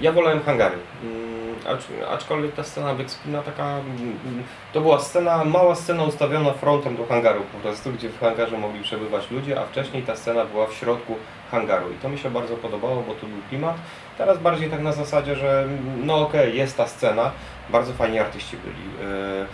ja 0.00 0.12
wolałem 0.12 0.42
hangary, 0.42 0.76
Mm, 1.02 1.76
acz, 1.76 1.84
aczkolwiek 2.10 2.54
ta 2.54 2.64
scena 2.64 2.94
Backspina 2.94 3.42
taka, 3.42 3.64
mm, 3.64 4.42
to 4.72 4.80
była 4.80 4.98
scena, 4.98 5.44
mała 5.44 5.74
scena 5.74 6.02
ustawiona 6.02 6.52
frontem 6.52 6.96
do 6.96 7.06
hangaru 7.06 7.40
po 7.52 7.58
prostu, 7.58 7.92
gdzie 7.92 8.08
w 8.08 8.20
hangarze 8.20 8.58
mogli 8.58 8.82
przebywać 8.82 9.30
ludzie, 9.30 9.60
a 9.60 9.66
wcześniej 9.66 10.02
ta 10.02 10.16
scena 10.16 10.44
była 10.44 10.66
w 10.66 10.74
środku 10.74 11.16
hangaru 11.50 11.92
i 11.92 11.94
to 11.94 12.08
mi 12.08 12.18
się 12.18 12.30
bardzo 12.30 12.56
podobało, 12.56 13.02
bo 13.02 13.14
to 13.14 13.26
był 13.26 13.38
klimat. 13.48 13.76
Teraz 14.18 14.38
bardziej 14.38 14.70
tak 14.70 14.80
na 14.80 14.92
zasadzie, 14.92 15.36
że 15.36 15.68
no 16.04 16.20
okej, 16.20 16.56
jest 16.56 16.76
ta 16.76 16.86
scena, 16.86 17.30
bardzo 17.70 17.92
fajni 17.92 18.18
artyści 18.18 18.56
byli. 18.56 19.10
Yy, 19.10 19.46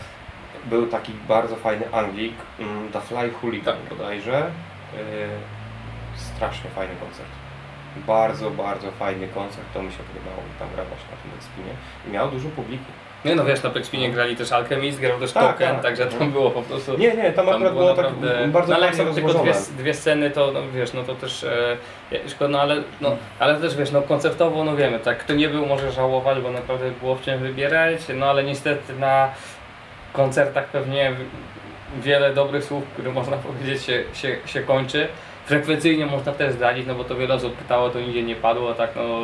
był 0.65 0.87
taki 0.87 1.13
bardzo 1.29 1.57
fajny 1.57 1.93
Anglik, 1.93 2.35
mm, 2.59 2.93
The 2.93 3.01
Fly 3.01 3.31
Hooligan 3.31 3.77
bodajże. 3.91 4.51
Yy, 4.95 5.01
strasznie 6.17 6.71
fajny 6.71 6.95
koncert. 7.01 7.48
Bardzo, 7.97 8.51
bardzo 8.51 8.91
fajny 8.91 9.29
koncert, 9.29 9.67
to 9.75 9.83
mi 9.83 9.93
się 9.93 9.99
podobało 9.99 10.43
tam 10.59 10.69
grał 10.75 10.87
właśnie 10.87 11.11
na 11.11 11.17
tym 11.23 11.39
Expinie. 11.39 11.73
I 12.09 12.11
miał 12.11 12.31
dużo 12.31 12.49
publiki. 12.49 12.85
Nie 13.25 13.35
no 13.35 13.45
wiesz, 13.45 13.63
na 13.63 13.71
Plexpinie 13.71 14.11
grali 14.11 14.37
też 14.37 14.53
Alchemist, 14.53 15.01
grał 15.01 15.21
też 15.21 15.33
Tak, 15.33 15.53
Token, 15.53 15.75
tak. 15.75 15.83
także 15.83 16.07
tam 16.07 16.33
było 16.33 16.51
po 16.51 16.63
prostu... 16.63 16.99
Nie, 16.99 17.17
nie, 17.17 17.33
tam, 17.33 17.47
Tam 17.47 17.55
akurat 17.55 17.73
było 17.73 17.85
było 17.85 17.95
tak 17.95 18.05
naprawdę... 18.05 18.49
bardzo 18.49 18.71
no, 18.71 18.77
ale 18.77 18.87
jak 18.87 18.97
są 18.97 19.15
tylko 19.15 19.35
dwie, 19.35 19.53
dwie 19.79 19.95
sceny, 19.95 20.31
to 20.31 20.53
no, 20.53 20.61
wiesz, 20.75 20.93
no 20.93 21.03
to 21.03 21.15
też... 21.15 21.45
E, 21.45 22.29
szkoda, 22.29 22.51
no 22.51 22.61
ale, 22.61 22.83
no, 23.01 23.17
ale 23.39 23.61
też 23.61 23.77
wiesz, 23.77 23.91
no 23.91 24.03
koncertowo, 24.03 24.65
no 24.65 24.77
wiemy, 24.77 24.99
tak, 24.99 25.19
kto 25.19 25.35
nie 25.35 25.49
był 25.49 25.67
może 25.67 25.93
żałować, 25.93 26.41
bo 26.41 26.51
naprawdę 26.51 26.91
było 26.91 27.15
w 27.15 27.23
czym 27.23 27.41
wybierać, 27.41 28.01
no 28.15 28.27
ale 28.27 28.45
niestety 28.45 28.95
na 28.95 29.29
koncertach 30.13 30.67
pewnie 30.67 31.13
wiele 32.03 32.35
dobrych 32.35 32.65
słów, 32.65 32.85
które 32.93 33.13
można 33.13 33.37
powiedzieć 33.49 33.83
się, 33.83 34.05
się, 34.13 34.37
się 34.47 34.61
kończy. 34.61 35.09
Frekwencyjnie 35.49 36.07
można 36.07 36.33
też 36.33 36.53
zdradzić, 36.53 36.87
no 36.87 36.95
bo 36.95 37.05
to 37.05 37.17
wiele 37.17 37.35
osób 37.35 37.57
pytało, 37.57 37.91
to 37.91 38.01
nigdzie 38.01 38.23
nie 38.23 38.37
padło, 38.37 38.75
tak 38.75 38.91
no... 38.97 39.19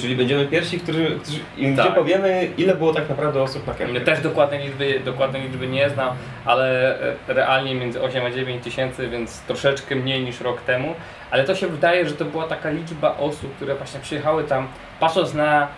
Czyli 0.00 0.16
będziemy 0.16 0.46
pierwsi, 0.46 0.80
którzy, 0.80 1.18
którzy, 1.22 1.38
im 1.56 1.76
Tak. 1.76 1.86
gdzie 1.86 1.94
powiemy, 1.94 2.48
ile 2.58 2.74
było 2.74 2.94
tak 2.94 3.08
naprawdę 3.08 3.42
osób 3.42 3.66
na 3.66 3.72
Ja 3.72 3.78
kempie. 3.78 4.00
też 4.00 4.20
dokładne 4.20 4.58
liczby, 4.58 5.00
dokładne 5.04 5.38
liczby 5.40 5.66
nie 5.66 5.90
znam, 5.90 6.16
ale 6.44 6.98
e, 7.28 7.34
realnie 7.34 7.74
między 7.74 8.02
8 8.02 8.26
a 8.26 8.30
9 8.30 8.64
tysięcy, 8.64 9.08
więc 9.08 9.40
troszeczkę 9.40 9.96
mniej 9.96 10.24
niż 10.24 10.40
rok 10.40 10.60
temu. 10.60 10.94
Ale 11.30 11.44
to 11.44 11.54
się 11.54 11.66
wydaje, 11.66 12.08
że 12.08 12.14
to 12.14 12.24
była 12.24 12.46
taka 12.46 12.70
liczba 12.70 13.16
osób, 13.18 13.56
które 13.56 13.74
właśnie 13.74 14.00
przyjechały 14.00 14.44
tam, 14.44 14.68
patrząc 15.00 15.34
na, 15.34 15.68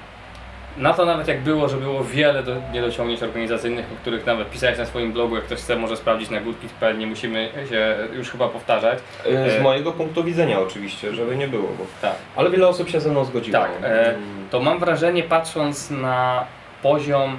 na 0.78 0.94
to 0.94 1.04
nawet 1.04 1.28
jak 1.28 1.40
było, 1.40 1.68
że 1.68 1.76
było 1.76 2.04
wiele 2.04 2.42
do, 2.42 2.56
niedociągnięć 2.72 3.22
organizacyjnych, 3.22 3.86
o 3.92 3.96
których 4.00 4.26
nawet 4.26 4.50
pisałeś 4.50 4.78
na 4.78 4.86
swoim 4.86 5.12
blogu, 5.12 5.34
jak 5.36 5.44
ktoś 5.44 5.58
chce 5.58 5.76
może 5.76 5.96
sprawdzić 5.96 6.30
na 6.30 6.40
goodkids.pl, 6.40 6.98
nie 6.98 7.06
musimy 7.06 7.48
się 7.70 7.96
już 8.12 8.30
chyba 8.30 8.48
powtarzać. 8.48 8.98
E, 9.26 9.50
Z 9.50 9.54
E, 9.54 9.60
mojego 9.60 9.92
punktu 9.92 10.24
widzenia 10.24 10.60
oczywiście, 10.60 11.14
żeby 11.14 11.36
nie 11.36 11.48
było, 11.48 11.68
bo... 11.78 11.84
Tak. 12.02 12.14
ale 12.36 12.50
wiele 12.50 12.68
osób 12.68 12.88
się 12.90 13.00
ze 13.00 13.10
mną 13.10 13.24
zgodziło. 13.24 13.58
Tak, 13.58 13.70
e, 13.82 14.08
Mm. 14.08 14.48
to 14.50 14.60
mam 14.60 14.78
wrażenie 14.78 15.22
patrząc 15.22 15.90
na 15.90 16.44
poziom 16.82 17.38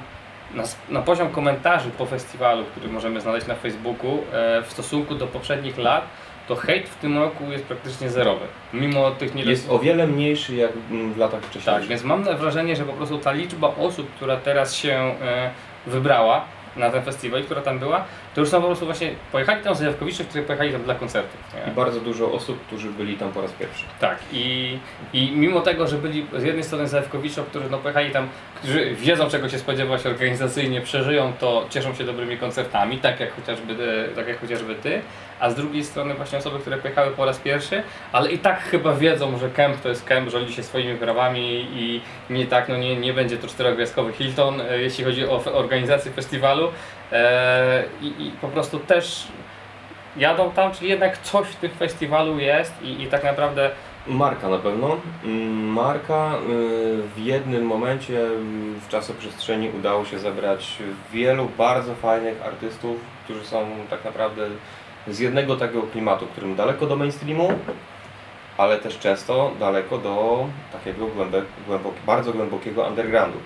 na, 0.53 0.63
na 0.89 1.01
poziom 1.01 1.29
komentarzy 1.29 1.89
po 1.97 2.05
festiwalu, 2.05 2.63
który 2.65 2.87
możemy 2.87 3.21
znaleźć 3.21 3.47
na 3.47 3.55
Facebooku 3.55 4.17
e, 4.33 4.61
w 4.61 4.71
stosunku 4.71 5.15
do 5.15 5.27
poprzednich 5.27 5.77
lat, 5.77 6.03
to 6.49 6.55
hejt 6.55 6.89
w 6.89 6.95
tym 6.95 7.17
roku 7.17 7.51
jest 7.51 7.63
praktycznie 7.63 8.09
zerowy. 8.09 8.45
Mimo 8.73 9.11
tych 9.11 9.35
nie 9.35 9.43
Jest 9.43 9.69
o 9.69 9.79
wiele 9.79 10.07
mniejszy 10.07 10.55
jak 10.55 10.71
mm, 10.91 11.13
w 11.13 11.17
latach 11.17 11.41
wcześniejszych. 11.41 11.81
Tak, 11.81 11.89
więc 11.89 12.03
mam 12.03 12.23
wrażenie, 12.23 12.75
że 12.75 12.85
po 12.85 12.93
prostu 12.93 13.17
ta 13.17 13.31
liczba 13.31 13.75
osób, 13.75 14.11
która 14.15 14.37
teraz 14.37 14.75
się 14.75 15.15
e, 15.21 15.49
wybrała 15.87 16.45
na 16.75 16.89
ten 16.89 17.03
festiwal, 17.03 17.43
która 17.43 17.61
tam 17.61 17.79
była, 17.79 18.05
to 18.35 18.41
już 18.41 18.49
są 18.49 18.61
po 18.61 18.67
prostu 18.67 18.85
właśnie, 18.85 19.11
pojechali 19.31 19.63
tam 19.63 19.75
Zajawkowicze, 19.75 20.23
którzy 20.23 20.43
pojechali 20.43 20.71
tam 20.71 20.83
dla 20.83 20.95
koncertów. 20.95 21.39
nie? 21.53 21.71
I 21.71 21.75
bardzo 21.75 21.99
dużo 21.99 22.31
osób, 22.31 22.65
którzy 22.67 22.89
byli 22.89 23.17
tam 23.17 23.31
po 23.31 23.41
raz 23.41 23.51
pierwszy. 23.51 23.83
Tak, 23.99 24.17
i, 24.33 24.77
i 25.13 25.31
mimo 25.31 25.61
tego, 25.61 25.87
że 25.87 25.97
byli 25.97 26.27
z 26.37 26.43
jednej 26.43 26.63
strony 26.63 26.87
Zajewkowicze, 26.87 27.43
którzy 27.49 27.69
no 27.69 27.77
pojechali 27.77 28.11
tam, 28.11 28.27
którzy 28.55 28.95
wiedzą 28.95 29.29
czego 29.29 29.49
się 29.49 29.59
spodziewać 29.59 30.05
organizacyjnie, 30.05 30.81
przeżyją 30.81 31.33
to, 31.39 31.65
cieszą 31.69 31.95
się 31.95 32.03
dobrymi 32.03 32.37
koncertami, 32.37 32.97
tak 32.97 33.19
jak 33.19 33.35
chociażby, 33.35 33.75
tak 34.15 34.27
jak 34.27 34.41
chociażby 34.41 34.75
ty, 34.75 35.01
a 35.39 35.49
z 35.49 35.55
drugiej 35.55 35.83
strony 35.83 36.13
właśnie 36.13 36.37
osoby, 36.37 36.59
które 36.59 36.77
pojechały 36.77 37.11
po 37.11 37.25
raz 37.25 37.39
pierwszy, 37.39 37.83
ale 38.11 38.31
i 38.31 38.39
tak 38.39 38.59
chyba 38.63 38.93
wiedzą, 38.93 39.37
że 39.37 39.49
kemp 39.49 39.81
to 39.81 39.89
jest 39.89 40.05
kemp, 40.05 40.29
rządzi 40.29 40.53
się 40.53 40.63
swoimi 40.63 40.97
prawami 40.97 41.67
i 41.73 42.01
nie 42.29 42.45
tak, 42.45 42.69
no 42.69 42.77
nie, 42.77 42.95
nie 42.95 43.13
będzie 43.13 43.37
to 43.37 43.47
czterogwiazdkowy 43.47 44.13
Hilton, 44.13 44.61
e, 44.61 44.81
jeśli 44.81 45.03
chodzi 45.03 45.25
o 45.25 45.43
organizację 45.53 46.11
festiwalu 46.11 46.71
i, 48.01 48.07
i 48.07 48.31
po 48.41 48.47
prostu 48.47 48.79
też 48.79 49.27
jadą 50.17 50.51
tam, 50.51 50.71
czyli 50.71 50.89
jednak 50.89 51.17
coś 51.17 51.47
w 51.47 51.55
tym 51.55 51.71
festiwalu 51.71 52.39
jest 52.39 52.81
i, 52.81 53.03
i 53.03 53.07
tak 53.07 53.23
naprawdę 53.23 53.71
Marka 54.07 54.49
na 54.49 54.57
pewno. 54.57 54.97
Mm, 55.23 55.67
Marka 55.67 56.31
y, 56.35 56.37
w 57.15 57.17
jednym 57.17 57.65
momencie 57.65 58.27
w 58.81 58.87
czasoprzestrzeni 58.89 59.69
udało 59.79 60.05
się 60.05 60.19
zebrać 60.19 60.77
wielu 61.13 61.49
bardzo 61.57 61.95
fajnych 61.95 62.45
artystów, 62.45 62.97
którzy 63.23 63.45
są 63.45 63.65
tak 63.89 64.05
naprawdę 64.05 64.47
z 65.07 65.19
jednego 65.19 65.55
takiego 65.55 65.81
klimatu, 65.81 66.25
którym 66.27 66.55
daleko 66.55 66.85
do 66.85 66.95
mainstreamu, 66.95 67.53
ale 68.57 68.77
też 68.77 68.99
często 68.99 69.51
daleko 69.59 69.97
do 69.97 70.45
takiego 70.73 71.07
głębok, 71.07 71.45
głębok, 71.67 71.93
bardzo 72.05 72.33
głębokiego 72.33 72.83
undergroundu. 72.83 73.37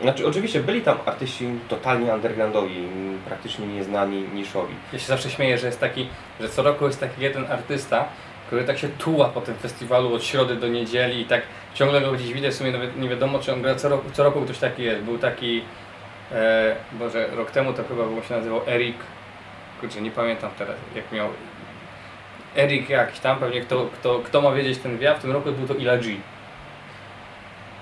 Znaczy, 0.00 0.26
oczywiście 0.26 0.60
byli 0.60 0.82
tam 0.82 0.98
artyści 1.06 1.48
totalnie 1.68 2.14
undergroundowi, 2.14 2.88
praktycznie 3.26 3.66
nieznani, 3.66 4.24
niszowi. 4.34 4.74
Ja 4.92 4.98
się 4.98 5.06
zawsze 5.06 5.30
śmieję, 5.30 5.58
że 5.58 5.66
jest 5.66 5.80
taki, 5.80 6.08
że 6.40 6.48
co 6.48 6.62
roku 6.62 6.86
jest 6.86 7.00
taki 7.00 7.22
jeden 7.22 7.52
artysta, 7.52 8.04
który 8.46 8.64
tak 8.64 8.78
się 8.78 8.88
tuła 8.88 9.28
po 9.28 9.40
tym 9.40 9.54
festiwalu 9.54 10.14
od 10.14 10.24
środy 10.24 10.56
do 10.56 10.68
niedzieli 10.68 11.20
i 11.20 11.24
tak 11.24 11.42
ciągle 11.74 12.00
go 12.00 12.12
gdzieś 12.12 12.32
widać, 12.32 12.54
w 12.54 12.56
sumie 12.56 12.72
nawet 12.72 12.96
nie 12.96 13.08
wiadomo 13.08 13.38
czy 13.38 13.52
on 13.52 13.62
gra, 13.62 13.74
co 13.74 13.88
roku, 13.88 14.10
co 14.12 14.24
roku 14.24 14.42
ktoś 14.42 14.58
taki 14.58 14.82
jest. 14.82 15.02
Był 15.02 15.18
taki, 15.18 15.62
e, 16.32 16.76
Boże, 16.92 17.28
rok 17.36 17.50
temu 17.50 17.72
to 17.72 17.84
chyba 17.84 18.04
był, 18.04 18.22
się 18.22 18.34
nazywał 18.34 18.60
Erik, 18.66 18.96
kurczę, 19.80 20.00
nie 20.00 20.10
pamiętam 20.10 20.50
teraz 20.58 20.76
jak 20.94 21.12
miał, 21.12 21.28
Erik 22.56 22.90
jakiś 22.90 23.20
tam, 23.20 23.38
pewnie 23.38 23.60
kto, 23.60 23.86
kto, 23.92 24.18
kto 24.18 24.40
ma 24.40 24.52
wiedzieć 24.52 24.78
ten 24.78 24.98
wie, 24.98 25.14
w 25.14 25.22
tym 25.22 25.32
roku 25.32 25.52
był 25.52 25.68
to 25.68 25.74
Ila 25.74 25.96
G. 25.96 26.14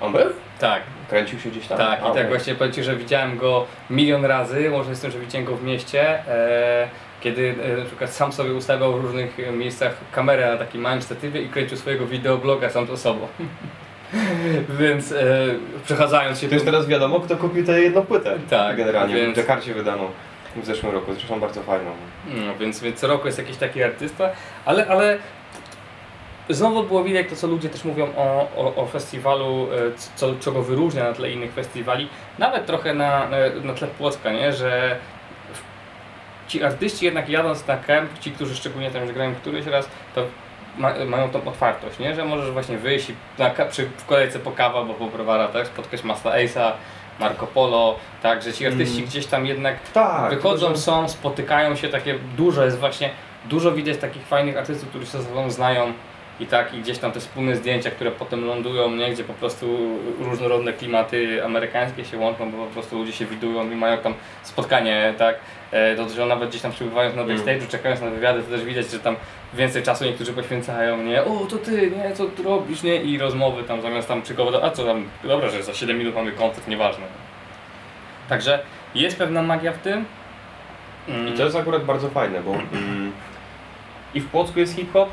On 0.00 0.12
był? 0.12 0.30
Tak, 0.58 0.82
Kręcił 1.10 1.40
się 1.40 1.50
gdzieś 1.50 1.66
tam? 1.66 1.78
tak, 1.78 1.88
A, 1.90 1.94
i 1.94 1.98
tak 2.00 2.10
okej. 2.10 2.26
właśnie 2.28 2.54
powiem 2.54 2.72
Ci, 2.72 2.84
że 2.84 2.96
widziałem 2.96 3.38
go 3.38 3.66
milion 3.90 4.24
razy, 4.24 4.70
może 4.70 4.94
z 4.96 5.00
tym, 5.00 5.10
że 5.10 5.18
widziałem 5.18 5.44
go 5.46 5.56
w 5.56 5.64
mieście, 5.64 6.28
e, 6.28 6.88
kiedy 7.20 7.54
e, 7.64 7.76
na 7.76 7.84
przykład 7.84 8.10
sam 8.10 8.32
sobie 8.32 8.52
ustawiał 8.54 8.92
w 8.92 9.04
różnych 9.04 9.40
e, 9.40 9.52
miejscach 9.52 9.94
kamerę 10.12 10.50
na 10.52 10.56
takim 10.56 10.80
małym 10.80 11.02
statywie 11.02 11.42
i 11.42 11.48
kręcił 11.48 11.76
swojego 11.78 12.06
wideobloga 12.06 12.70
sam 12.70 12.86
to 12.86 12.96
sobą. 12.96 13.26
Więc 14.80 15.12
e, 15.12 15.16
przechadzając 15.84 16.38
się 16.40 16.48
To 16.48 16.54
jest 16.54 16.66
teraz 16.66 16.86
wiadomo, 16.86 17.20
kto 17.20 17.36
kupił 17.36 17.66
tę 17.66 17.80
jedną 17.80 18.02
płytę. 18.02 18.38
Tak, 18.50 18.76
Generalnie, 18.76 19.14
więc- 19.14 19.34
w 19.34 19.38
Jakarcie 19.38 19.74
wydaną 19.74 20.08
w 20.56 20.66
zeszłym 20.66 20.92
roku, 20.92 21.14
zresztą 21.14 21.40
bardzo 21.40 21.62
fajną. 21.62 21.90
No, 22.46 22.54
więc, 22.60 22.80
więc 22.80 23.00
co 23.00 23.06
roku 23.06 23.26
jest 23.26 23.38
jakiś 23.38 23.56
taki 23.56 23.82
artysta, 23.82 24.30
ale, 24.64 24.86
ale 24.86 25.18
znowu 26.48 26.82
było 26.82 27.04
widać 27.04 27.26
to, 27.30 27.36
co 27.36 27.46
ludzie 27.46 27.68
też 27.68 27.84
mówią 27.84 28.06
o, 28.16 28.48
o, 28.56 28.74
o 28.76 28.86
festiwalu, 28.86 29.68
e, 29.72 29.76
co, 30.16 30.34
co 30.40 30.52
go 30.52 30.62
wyróżnia 30.62 31.04
na 31.04 31.12
tle 31.12 31.30
innych 31.30 31.52
festiwali, 31.52 32.08
nawet 32.38 32.66
trochę 32.66 32.94
na, 32.94 33.26
na 33.64 33.72
tle 33.74 33.88
Płocka, 33.88 34.32
nie? 34.32 34.52
że 34.52 34.96
ci 36.48 36.62
artyści 36.64 37.04
jednak 37.04 37.28
jadąc 37.28 37.66
na 37.66 37.76
kemp, 37.76 38.18
ci, 38.18 38.30
którzy 38.30 38.56
szczególnie 38.56 38.90
tam 38.90 39.02
już 39.02 39.12
grają 39.12 39.34
któryś 39.34 39.66
raz, 39.66 39.88
to 40.14 40.24
ma, 40.78 40.92
mają 41.06 41.30
tą 41.30 41.44
otwartość, 41.44 41.98
nie? 41.98 42.14
że 42.14 42.24
możesz 42.24 42.50
właśnie 42.50 42.78
wyjść 42.78 43.10
i 43.10 43.14
na, 43.38 43.50
przy, 43.50 43.86
w 43.96 44.06
kolejce 44.06 44.38
po 44.38 44.50
kawa, 44.50 44.84
bo 44.84 44.94
po 44.94 45.06
browara, 45.06 45.48
tak? 45.48 45.66
spotkać 45.66 46.04
Masta 46.04 46.30
Ace'a, 46.30 46.72
Marco 47.20 47.46
Polo, 47.46 47.96
tak, 48.22 48.42
że 48.42 48.52
ci 48.52 48.66
artyści 48.66 48.96
Mm. 48.96 49.08
gdzieś 49.08 49.26
tam 49.26 49.46
jednak 49.46 49.76
Tak. 49.92 50.30
Wychodzą, 50.34 50.68
że- 50.68 50.76
są, 50.76 51.08
spotykają 51.08 51.76
się, 51.76 51.88
takie 51.88 52.14
dużo 52.36 52.64
jest 52.64 52.78
właśnie, 52.78 53.10
dużo 53.44 53.72
widać 53.72 53.98
takich 53.98 54.26
fajnych 54.26 54.56
artystów, 54.56 54.88
którzy 54.88 55.06
się 55.06 55.18
ze 55.18 55.24
sobą 55.24 55.50
znają 55.50 55.92
i 56.40 56.46
tak, 56.46 56.74
i 56.74 56.80
gdzieś 56.80 56.98
tam 56.98 57.12
te 57.12 57.20
wspólne 57.20 57.56
zdjęcia, 57.56 57.90
które 57.90 58.10
potem 58.10 58.44
lądują, 58.44 58.90
nie, 58.90 59.10
gdzie 59.12 59.24
po 59.24 59.32
prostu 59.34 59.78
różnorodne 60.18 60.72
klimaty 60.72 61.44
amerykańskie 61.44 62.04
się 62.04 62.18
łączą, 62.18 62.50
bo 62.50 62.64
po 62.66 62.72
prostu 62.72 62.98
ludzie 62.98 63.12
się 63.12 63.26
widują 63.26 63.70
i 63.70 63.74
mają 63.74 63.98
tam 63.98 64.14
spotkanie, 64.42 65.14
tak, 65.18 65.36
e, 65.72 65.96
to, 65.96 66.08
że 66.08 66.26
nawet 66.26 66.48
gdzieś 66.48 66.62
tam 66.62 66.72
przybywając 66.72 67.16
na 67.16 67.22
Mm. 67.22 67.36
backstage'u, 67.36 67.68
czekając 67.68 68.00
na 68.00 68.10
wywiady, 68.10 68.42
to 68.42 68.50
też 68.50 68.64
widać, 68.64 68.90
że 68.90 68.98
tam 69.00 69.16
więcej 69.54 69.82
czasu 69.82 70.04
niektórzy 70.04 70.32
poświęcają, 70.32 71.02
nie, 71.02 71.24
o 71.24 71.46
to 71.50 71.56
ty, 71.56 71.90
nie, 71.90 72.12
co 72.14 72.24
ty 72.26 72.42
robisz, 72.42 72.82
nie, 72.82 73.02
i 73.02 73.18
rozmowy 73.18 73.62
tam 73.62 73.82
zamiast 73.82 74.08
tam 74.08 74.22
przygotować, 74.22 74.60
a 74.64 74.70
co 74.70 74.84
tam, 74.84 75.08
dobra, 75.24 75.48
że 75.48 75.62
za 75.62 75.74
7 75.74 75.98
minut 75.98 76.14
mamy 76.14 76.32
koncert, 76.32 76.68
nieważne. 76.68 77.04
Także 78.28 78.62
jest 78.94 79.18
pewna 79.18 79.42
magia 79.42 79.72
w 79.72 79.78
tym. 79.78 80.04
Mm. 81.08 81.28
I 81.28 81.32
to 81.36 81.44
jest 81.44 81.56
akurat 81.56 81.84
bardzo 81.84 82.08
fajne, 82.08 82.42
bo 82.42 82.50
mm, 82.50 83.12
i 84.14 84.20
w 84.20 84.28
Płocku 84.28 84.58
jest 84.58 84.76
hip-hop, 84.76 85.08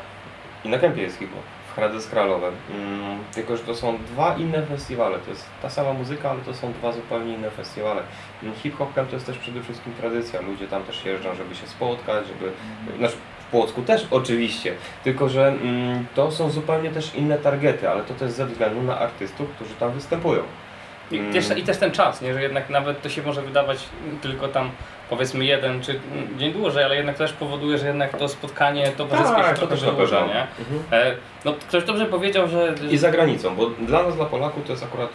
i 0.65 0.69
na 0.69 0.77
Kępie 0.77 1.01
jest 1.01 1.17
hip-hop, 1.19 1.43
w 1.71 1.75
Hradec 1.75 2.07
Kralowe. 2.07 2.51
Mm, 2.69 3.19
tylko, 3.33 3.57
że 3.57 3.63
to 3.63 3.75
są 3.75 3.97
dwa 3.97 4.35
inne 4.35 4.61
festiwale. 4.61 5.19
To 5.19 5.29
jest 5.29 5.45
ta 5.61 5.69
sama 5.69 5.93
muzyka, 5.93 6.31
ale 6.31 6.41
to 6.41 6.53
są 6.53 6.73
dwa 6.73 6.91
zupełnie 6.91 7.33
inne 7.33 7.51
festiwale. 7.51 8.01
Mm, 8.43 8.55
Hip-hop 8.55 8.93
Camp 8.93 9.09
to 9.09 9.15
jest 9.15 9.25
też 9.25 9.37
przede 9.37 9.63
wszystkim 9.63 9.93
tradycja. 9.93 10.41
Ludzie 10.41 10.67
tam 10.67 10.83
też 10.83 11.05
jeżdżą, 11.05 11.35
żeby 11.35 11.55
się 11.55 11.67
spotkać, 11.67 12.27
żeby... 12.27 12.51
Znaczy, 12.97 13.15
w 13.39 13.51
Płocku 13.51 13.81
też 13.81 14.07
oczywiście, 14.11 14.73
tylko 15.03 15.29
że 15.29 15.47
mm, 15.47 16.05
to 16.15 16.31
są 16.31 16.49
zupełnie 16.49 16.89
też 16.89 17.15
inne 17.15 17.37
targety, 17.37 17.89
ale 17.89 18.03
to 18.03 18.13
też 18.13 18.31
ze 18.31 18.45
względu 18.45 18.81
na 18.81 18.99
artystów, 18.99 19.49
którzy 19.49 19.75
tam 19.75 19.91
występują. 19.91 20.43
I 21.11 21.17
Mm. 21.19 21.33
też, 21.33 21.57
I 21.57 21.63
też 21.63 21.77
ten 21.77 21.91
czas, 21.91 22.21
nie? 22.21 22.33
że 22.33 22.41
jednak 22.41 22.69
nawet 22.69 23.01
to 23.01 23.09
się 23.09 23.21
może 23.21 23.41
wydawać 23.41 23.77
tylko 24.21 24.47
tam 24.47 24.71
powiedzmy 25.09 25.45
jeden 25.45 25.81
czy 25.81 25.99
dzień 26.37 26.53
dłużej, 26.53 26.83
ale 26.83 26.95
jednak 26.95 27.17
też 27.17 27.33
powoduje, 27.33 27.77
że 27.77 27.87
jednak 27.87 28.17
to 28.17 28.27
spotkanie 28.29 28.91
towarzyskie 28.97 29.35
Tak, 29.35 29.55
się 29.59 29.67
to 29.67 29.75
trochę 29.77 29.91
pewno. 29.97 30.27
nie? 30.27 30.47
Mhm. 30.59 30.81
E, 30.91 31.15
no 31.45 31.53
ktoś 31.67 31.83
dobrze 31.83 32.05
powiedział, 32.05 32.47
że... 32.47 32.75
I 32.91 32.97
za 32.97 33.11
granicą, 33.11 33.55
bo 33.55 33.65
dla 33.69 34.03
nas, 34.03 34.15
dla 34.15 34.25
Polaków 34.25 34.63
to 34.65 34.71
jest 34.73 34.83
akurat 34.83 35.09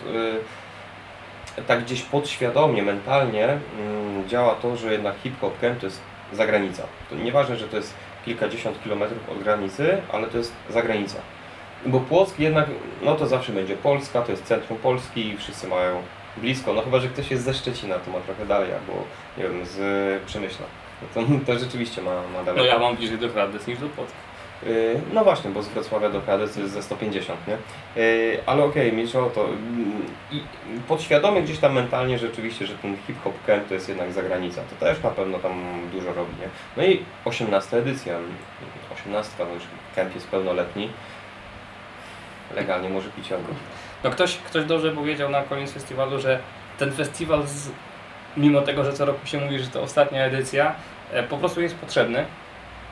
y, 1.59 1.63
tak 1.67 1.85
gdzieś 1.85 2.03
podświadomie, 2.03 2.83
mentalnie 2.83 3.45
mm, 3.45 4.29
działa 4.29 4.55
to, 4.55 4.77
że 4.77 4.93
jednak 4.93 5.15
hip-hop 5.23 5.61
camp 5.61 5.81
to 5.81 5.87
jest 5.87 6.01
zagranica. 6.33 6.83
To 7.11 7.17
nieważne, 7.17 7.57
że 7.57 7.69
to 7.69 7.77
jest 7.77 7.95
kilkadziesiąt 8.25 8.83
kilometrów 8.83 9.31
od 9.31 9.43
granicy, 9.43 9.99
ale 10.13 10.27
to 10.27 10.39
jest 10.39 10.53
zagranica. 10.71 11.19
Bo 11.87 12.01
Płock 12.01 12.39
jednak, 12.39 12.67
no 13.03 13.15
to 13.15 13.27
zawsze 13.27 13.53
będzie 13.53 13.77
Polska, 13.77 14.23
to 14.23 14.31
jest 14.31 14.45
centrum 14.45 14.79
Polski 14.79 15.27
i 15.29 15.37
wszyscy 15.37 15.69
mają 15.69 16.03
blisko, 16.37 16.73
no 16.73 16.83
chyba, 16.83 16.99
że 16.99 17.09
ktoś 17.09 17.31
jest 17.31 17.45
ze 17.45 17.55
Szczecina, 17.55 17.95
to 17.99 18.11
ma 18.11 18.21
trochę 18.21 18.47
dalej, 18.47 18.73
albo 18.73 18.93
nie 19.39 19.43
wiem, 19.43 19.67
z 19.67 20.23
Przemyśla. 20.27 20.67
No 21.03 21.09
to, 21.15 21.29
to 21.53 21.59
rzeczywiście 21.59 22.03
ma, 22.03 22.23
ma 22.33 22.45
dalej. 22.45 22.61
No 22.61 22.65
ja 22.65 22.79
mam 22.79 22.97
bliżej 22.97 23.19
do 23.19 23.29
Hradec 23.29 23.67
niż 23.67 23.79
do 23.79 23.89
Płocka. 23.89 24.17
Yy, 24.63 25.01
No 25.13 25.25
właśnie, 25.25 25.51
bo 25.51 25.63
z 25.63 25.69
Wrocławia 25.69 26.11
do 26.11 26.21
Hradec 26.21 26.57
jest 26.57 26.73
ze 26.73 26.83
150, 26.83 27.41
nie? 27.49 27.57
Yy, 28.03 28.41
Ale 28.47 28.65
okej, 28.65 28.93
mniejsza 28.93 29.21
o 29.21 29.31
to. 29.31 29.49
Yy, 30.33 30.39
I 30.39 30.43
podświadomie 30.89 31.43
gdzieś 31.43 31.59
tam 31.59 31.73
mentalnie 31.73 32.19
rzeczywiście, 32.19 32.67
że 32.67 32.75
ten 32.75 32.97
hip-hop 33.07 33.35
camp 33.47 33.69
to 33.69 33.75
jest 33.75 33.89
jednak 33.89 34.13
zagranica. 34.13 34.63
To 34.71 34.87
też 34.87 35.03
na 35.03 35.11
pewno 35.11 35.39
tam 35.39 35.81
dużo 35.93 36.13
robi, 36.13 36.33
nie? 36.41 36.49
No 36.77 36.85
i 36.93 37.03
18 37.25 37.77
edycja. 37.77 38.19
18, 38.95 39.31
no 39.39 39.55
już 39.55 39.63
camp 39.97 40.15
jest 40.15 40.29
pełnoletni. 40.29 40.89
Legalnie 42.55 42.89
może 42.89 43.09
pić 43.09 43.33
alkohol. 43.33 43.55
No 44.05 44.11
ktoś, 44.11 44.37
ktoś 44.37 44.65
dobrze 44.65 44.93
powiedział 44.93 45.31
na 45.31 45.43
koniec 45.43 45.73
festiwalu, 45.73 46.21
że 46.21 46.39
ten 46.79 46.93
festiwal, 46.93 47.47
z, 47.47 47.71
mimo 48.37 48.61
tego, 48.61 48.85
że 48.85 48.93
co 48.93 49.05
roku 49.05 49.27
się 49.27 49.39
mówi, 49.39 49.59
że 49.59 49.67
to 49.67 49.83
ostatnia 49.83 50.25
edycja, 50.25 50.75
e, 51.13 51.23
po 51.23 51.37
prostu 51.37 51.61
jest 51.61 51.75
potrzebny. 51.75 52.25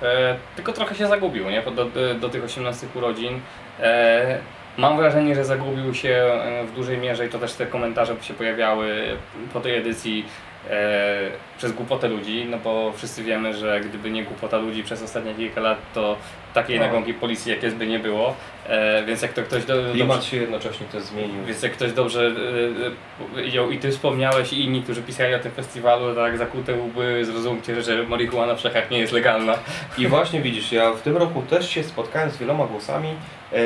E, 0.03 0.37
tylko 0.57 0.73
trochę 0.73 0.95
się 0.95 1.07
zagubił, 1.07 1.51
nie? 1.51 1.63
Do, 1.63 1.85
do, 1.85 2.15
do 2.15 2.29
tych 2.29 2.45
18 2.45 2.87
urodzin. 2.95 3.41
E, 3.81 4.39
mam 4.77 4.97
wrażenie, 4.97 5.35
że 5.35 5.45
zagubił 5.45 5.95
się 5.95 6.09
e, 6.09 6.65
w 6.65 6.73
dużej 6.73 6.99
mierze 6.99 7.27
i 7.27 7.29
to 7.29 7.39
też 7.39 7.53
te 7.53 7.67
komentarze 7.67 8.17
się 8.21 8.35
pojawiały 8.35 9.17
po 9.53 9.61
tej 9.61 9.77
edycji 9.77 10.27
e, 10.71 11.31
przez 11.59 11.73
głupotę 11.73 12.09
ludzi, 12.09 12.47
no 12.51 12.59
bo 12.59 12.93
wszyscy 12.97 13.23
wiemy, 13.23 13.55
że 13.55 13.81
gdyby 13.81 14.11
nie 14.11 14.25
głupota 14.25 14.59
ludzi 14.59 14.83
przez 14.83 15.03
ostatnie 15.03 15.35
kilka 15.35 15.61
lat, 15.61 15.79
to 15.95 16.17
takiej 16.55 16.79
No. 16.79 16.87
nagonki 16.87 17.15
policji 17.15 17.51
jak 17.53 17.63
jest 17.63 17.77
by 17.77 17.87
nie 17.87 17.99
było. 17.99 18.35
E, 18.67 19.05
więc 19.07 19.23
jak 19.23 19.33
to 19.33 19.43
ktoś 19.43 19.65
do, 19.65 19.75
Klimat 19.93 20.25
się 20.25 20.37
jednocześnie 20.37 20.87
też 20.87 21.03
zmienił. 21.03 21.45
więc 21.47 21.63
jak 21.63 21.73
ktoś 21.73 21.93
dobrze 21.93 22.21
y, 23.37 23.41
y, 23.41 23.49
ją 23.49 23.71
i 23.71 23.79
ty 23.79 23.91
wspomniałeś 23.91 24.53
i 24.53 24.65
inni, 24.65 24.83
którzy 24.83 25.03
pisali 25.03 25.35
o 25.35 25.39
tym 25.39 25.53
festiwalu, 25.53 26.15
tak 26.15 26.39
zakute 26.39 26.75
łby, 26.75 27.25
zrozumcie, 27.25 27.83
że 27.83 28.03
marihuana 28.03 28.55
w 28.55 28.61
Czechach 28.61 28.91
nie 28.91 28.99
jest 28.99 29.13
legalna. 29.13 29.55
I 29.99 30.07
właśnie 30.07 30.41
widzisz, 30.41 30.73
ja 30.73 30.93
w 30.93 31.03
tym 31.03 31.17
roku 31.17 31.43
też 31.43 31.71
się 31.71 31.83
spotkałem 31.85 32.31
z 32.31 32.37
wieloma 32.37 32.67
głosami, 32.67 33.09
e, 33.53 33.59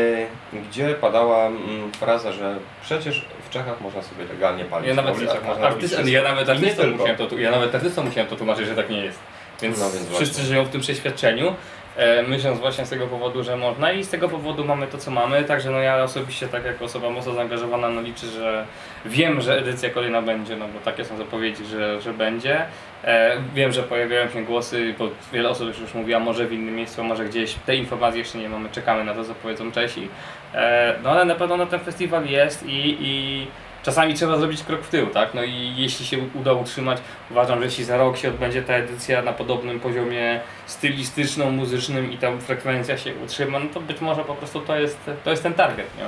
gdzie 0.71 0.95
padała 0.95 1.47
mm, 1.47 1.93
fraza, 1.93 2.33
że 2.33 2.57
przecież 2.83 3.25
w 3.49 3.51
Czechach 3.51 3.81
można 3.81 4.03
sobie 4.03 4.25
legalnie 4.25 4.65
palić. 4.65 4.89
Ja 4.89 4.95
na 4.95 5.03
nawet, 5.03 5.19
ulicach 5.19 5.47
można 5.47 5.67
artyst, 5.67 6.07
ja 6.07 6.23
nawet 6.23 6.49
musiałem 6.61 7.17
to, 7.17 7.39
ja 7.39 7.51
nawet 7.51 7.71
artystom 7.79 8.07
musiałem 8.07 8.31
to 8.31 8.37
tłumaczyć, 8.37 8.67
że 8.67 8.75
tak 8.75 8.91
nie 8.91 9.05
jest. 9.05 9.19
Więc, 9.62 9.81
No 9.81 9.91
więc 9.91 10.17
wszyscy 10.17 10.43
żyją 10.43 10.64
w 10.64 10.69
tym 10.69 10.81
przeświadczeniu, 10.81 11.55
e, 11.97 12.23
myśląc 12.23 12.61
właśnie 12.61 12.87
z 12.87 12.91
tego 12.91 13.07
powodu, 13.07 13.43
że 13.43 13.57
można 13.57 13.93
i 13.93 14.05
z 14.05 14.09
tego 14.09 14.29
powodu 14.29 14.64
mamy 14.64 14.87
to, 14.87 14.99
co 14.99 15.11
mamy. 15.11 15.45
Także 15.45 15.71
no 15.71 15.79
ja 15.79 16.03
osobiście, 16.03 16.49
tak 16.49 16.64
jako 16.64 16.85
osoba 16.85 17.11
mocno 17.11 17.33
zaangażowana, 17.33 17.88
no 17.88 18.01
liczę, 18.01 18.27
że 18.27 18.67
wiem, 19.07 19.41
że 19.41 19.59
edycja 19.59 19.91
kolejna 19.91 20.23
będzie, 20.23 20.57
no 20.57 20.69
bo 20.69 20.81
takie 20.81 21.05
są 21.05 21.17
zapowiedzi, 21.17 21.64
że, 21.64 22.01
że 22.01 22.12
będzie. 22.12 22.67
E, 23.05 23.37
wiem, 23.55 23.73
że 23.73 23.83
pojawiają 23.83 24.31
się 24.31 24.45
głosy, 24.45 24.95
bo 24.99 25.09
wiele 25.33 25.49
osób 25.49 25.81
już 25.81 25.95
mówiła, 25.95 26.21
może 26.21 26.47
w 26.47 26.53
innym 26.53 26.75
miejscu, 26.75 27.05
może 27.05 27.25
gdzieś. 27.25 27.55
Tej 27.55 27.79
informacji 27.79 28.19
jeszcze 28.19 28.38
nie 28.38 28.49
mamy, 28.49 28.69
czekamy 28.69 29.05
na 29.05 29.14
to, 29.14 29.25
co 29.25 29.35
powiedzą 29.35 29.73
Czesi. 29.73 30.09
E, 30.55 30.95
no 31.03 31.11
ale 31.11 31.25
na 31.25 31.35
pewno 31.35 31.57
na 31.57 31.67
ten 31.67 31.81
festiwal 31.81 32.27
jest 32.27 32.67
i, 32.67 32.97
i 33.01 33.47
czasami 33.83 34.14
trzeba 34.14 34.37
zrobić 34.37 34.62
krok 34.62 34.83
w 34.83 34.88
tył, 34.88 35.07
tak? 35.07 35.35
No 35.35 35.43
i 35.45 35.73
jeśli 35.77 36.07
się 36.07 36.19
uda 36.35 36.53
utrzymać, 36.53 36.99
uważam, 37.31 37.59
że 37.59 37.64
jeśli 37.64 37.85
za 37.85 37.97
rok 37.97 38.17
się 38.17 38.29
odbędzie 38.29 38.62
ta 38.62 38.73
edycja 38.75 39.23
na 39.23 39.33
podobnym 39.33 39.81
poziomie 39.81 40.41
stylistyczno-muzycznym 40.67 42.12
i 42.12 42.19
tam 42.19 42.41
frekwencja 42.41 42.99
się 42.99 43.14
utrzyma, 43.25 43.59
no 43.59 43.67
to 43.75 43.81
być 43.81 44.01
może 44.01 44.25
po 44.25 44.35
prostu 44.35 44.61
to 44.61 44.77
jest, 44.77 45.11
to 45.25 45.31
jest 45.31 45.43
ten 45.43 45.55
target, 45.55 45.87
nie? 45.99 46.05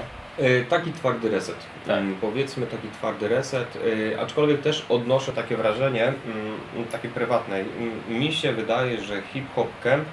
E, 0.47 0.65
Taki 0.65 0.93
twardy 0.93 1.31
reset. 1.31 1.57
Tak. 1.87 1.99
Mm, 1.99 2.15
Powiedzmy 2.21 2.67
taki 2.67 2.89
twardy 2.89 3.29
reset, 3.29 3.79
e, 4.15 4.21
aczkolwiek 4.21 4.61
też 4.61 4.87
odnoszę 4.89 5.33
takie 5.33 5.57
wrażenie, 5.57 6.05
mm, 6.05 6.87
takie 6.93 7.09
prywatne. 7.09 7.65
Mi 8.09 8.33
się 8.33 8.53
wydaje, 8.53 9.01
że 9.01 9.23
hip-hop 9.33 9.69
camp 9.83 10.05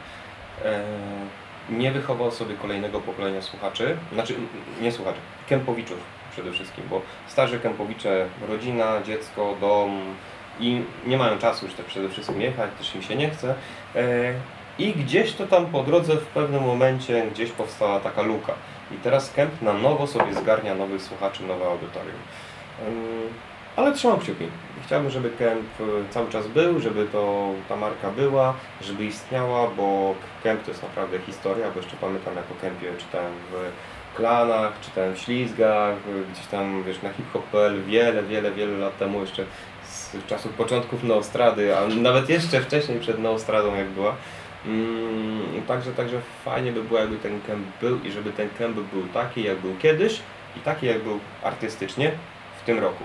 e, 0.66 0.84
nie 1.70 1.92
wychował 1.92 2.32
sobie 2.32 2.56
kolejnego 2.56 3.00
pokolenia 3.00 3.42
słuchaczy, 3.42 3.98
znaczy 4.14 4.36
nie 4.82 4.92
słuchaczy, 4.92 5.20
kempowiczów 5.50 5.98
przede 6.32 6.52
wszystkim, 6.52 6.84
bo 6.90 7.02
starzy 7.28 7.60
kempowicze, 7.60 8.26
rodzina, 8.50 9.02
dziecko, 9.06 9.56
dom 9.62 10.02
i 10.60 10.82
nie 11.06 11.18
mają 11.18 11.38
czasu 11.38 11.66
już 11.66 11.76
tak 11.76 11.86
przede 11.86 12.10
wszystkim 12.10 12.42
jechać, 12.42 12.72
też 12.78 12.96
im 12.96 13.02
się 13.02 13.16
nie 13.16 13.30
chce. 13.30 13.56
E, 13.96 14.34
I 14.80 14.94
gdzieś 14.94 15.34
to 15.34 15.48
tam 15.48 15.66
po 15.66 15.84
drodze 15.84 16.16
w 16.16 16.26
pewnym 16.26 16.64
momencie 16.64 17.28
gdzieś 17.32 17.52
powstała 17.52 18.00
taka 18.00 18.22
luka. 18.22 18.54
I 18.92 18.96
teraz 18.96 19.32
Kemp 19.34 19.62
na 19.62 19.74
nowo 19.74 20.08
sobie 20.08 20.34
zgarnia 20.34 20.76
nowych 20.76 21.02
słuchaczy, 21.02 21.44
nowe 21.44 21.66
audytorium. 21.66 22.20
Ale 23.78 23.94
trzymam 23.94 24.20
kciuki. 24.20 24.46
Chciałbym, 24.86 25.12
żeby 25.12 25.30
Kemp 25.30 25.80
y, 25.80 25.84
cały 26.10 26.30
czas 26.30 26.48
był, 26.48 26.80
żeby 26.80 27.06
to 27.06 27.52
ta 27.70 27.76
marka 27.76 28.12
była, 28.12 28.54
żeby 28.82 29.06
istniała, 29.06 29.68
bo 29.68 30.16
Kemp 30.44 30.64
to 30.64 30.72
jest 30.72 30.84
naprawdę 30.84 31.20
historia, 31.20 31.72
bo 31.72 31.80
jeszcze 31.80 31.98
pamiętam 32.02 32.36
jak 32.36 32.46
o 32.52 32.62
Kempie 32.62 32.88
czytałem 32.98 33.32
w 33.52 34.16
klanach, 34.16 34.80
czytałem 34.82 35.16
w 35.16 35.20
ślizgach, 35.20 35.96
y, 35.96 36.32
gdzieś 36.34 36.46
tam 36.46 36.84
wiesz 36.84 37.02
na 37.02 37.14
hiphop.pl 37.14 37.84
wiele, 37.84 38.24
wiele, 38.24 38.52
wiele 38.52 38.78
lat 38.78 38.98
temu 38.98 39.22
jeszcze 39.22 39.46
z 39.84 40.16
czasów 40.28 40.54
początków 40.54 41.04
Neostrady, 41.04 41.78
a 41.78 41.88
nawet 41.88 42.30
jeszcze 42.30 42.62
wcześniej 42.62 43.00
przed 43.00 43.20
Neostradą 43.20 43.76
jak 43.76 43.88
była. 43.88 44.16
Mm, 44.66 45.62
także, 45.68 45.92
także 45.92 46.22
fajnie 46.46 46.72
by 46.72 46.84
było, 46.84 47.00
jakby 47.00 47.18
ten 47.18 47.42
kemp 47.42 47.68
był 47.82 48.00
i 48.04 48.12
żeby 48.12 48.32
ten 48.32 48.50
kemp 48.50 48.76
był 48.76 49.08
taki, 49.14 49.44
jak 49.44 49.58
był 49.58 49.76
kiedyś 49.76 50.20
i 50.58 50.60
taki, 50.60 50.86
jak 50.86 51.04
był 51.04 51.20
artystycznie 51.44 52.12
w 52.62 52.66
tym 52.66 52.80
roku. 52.80 53.04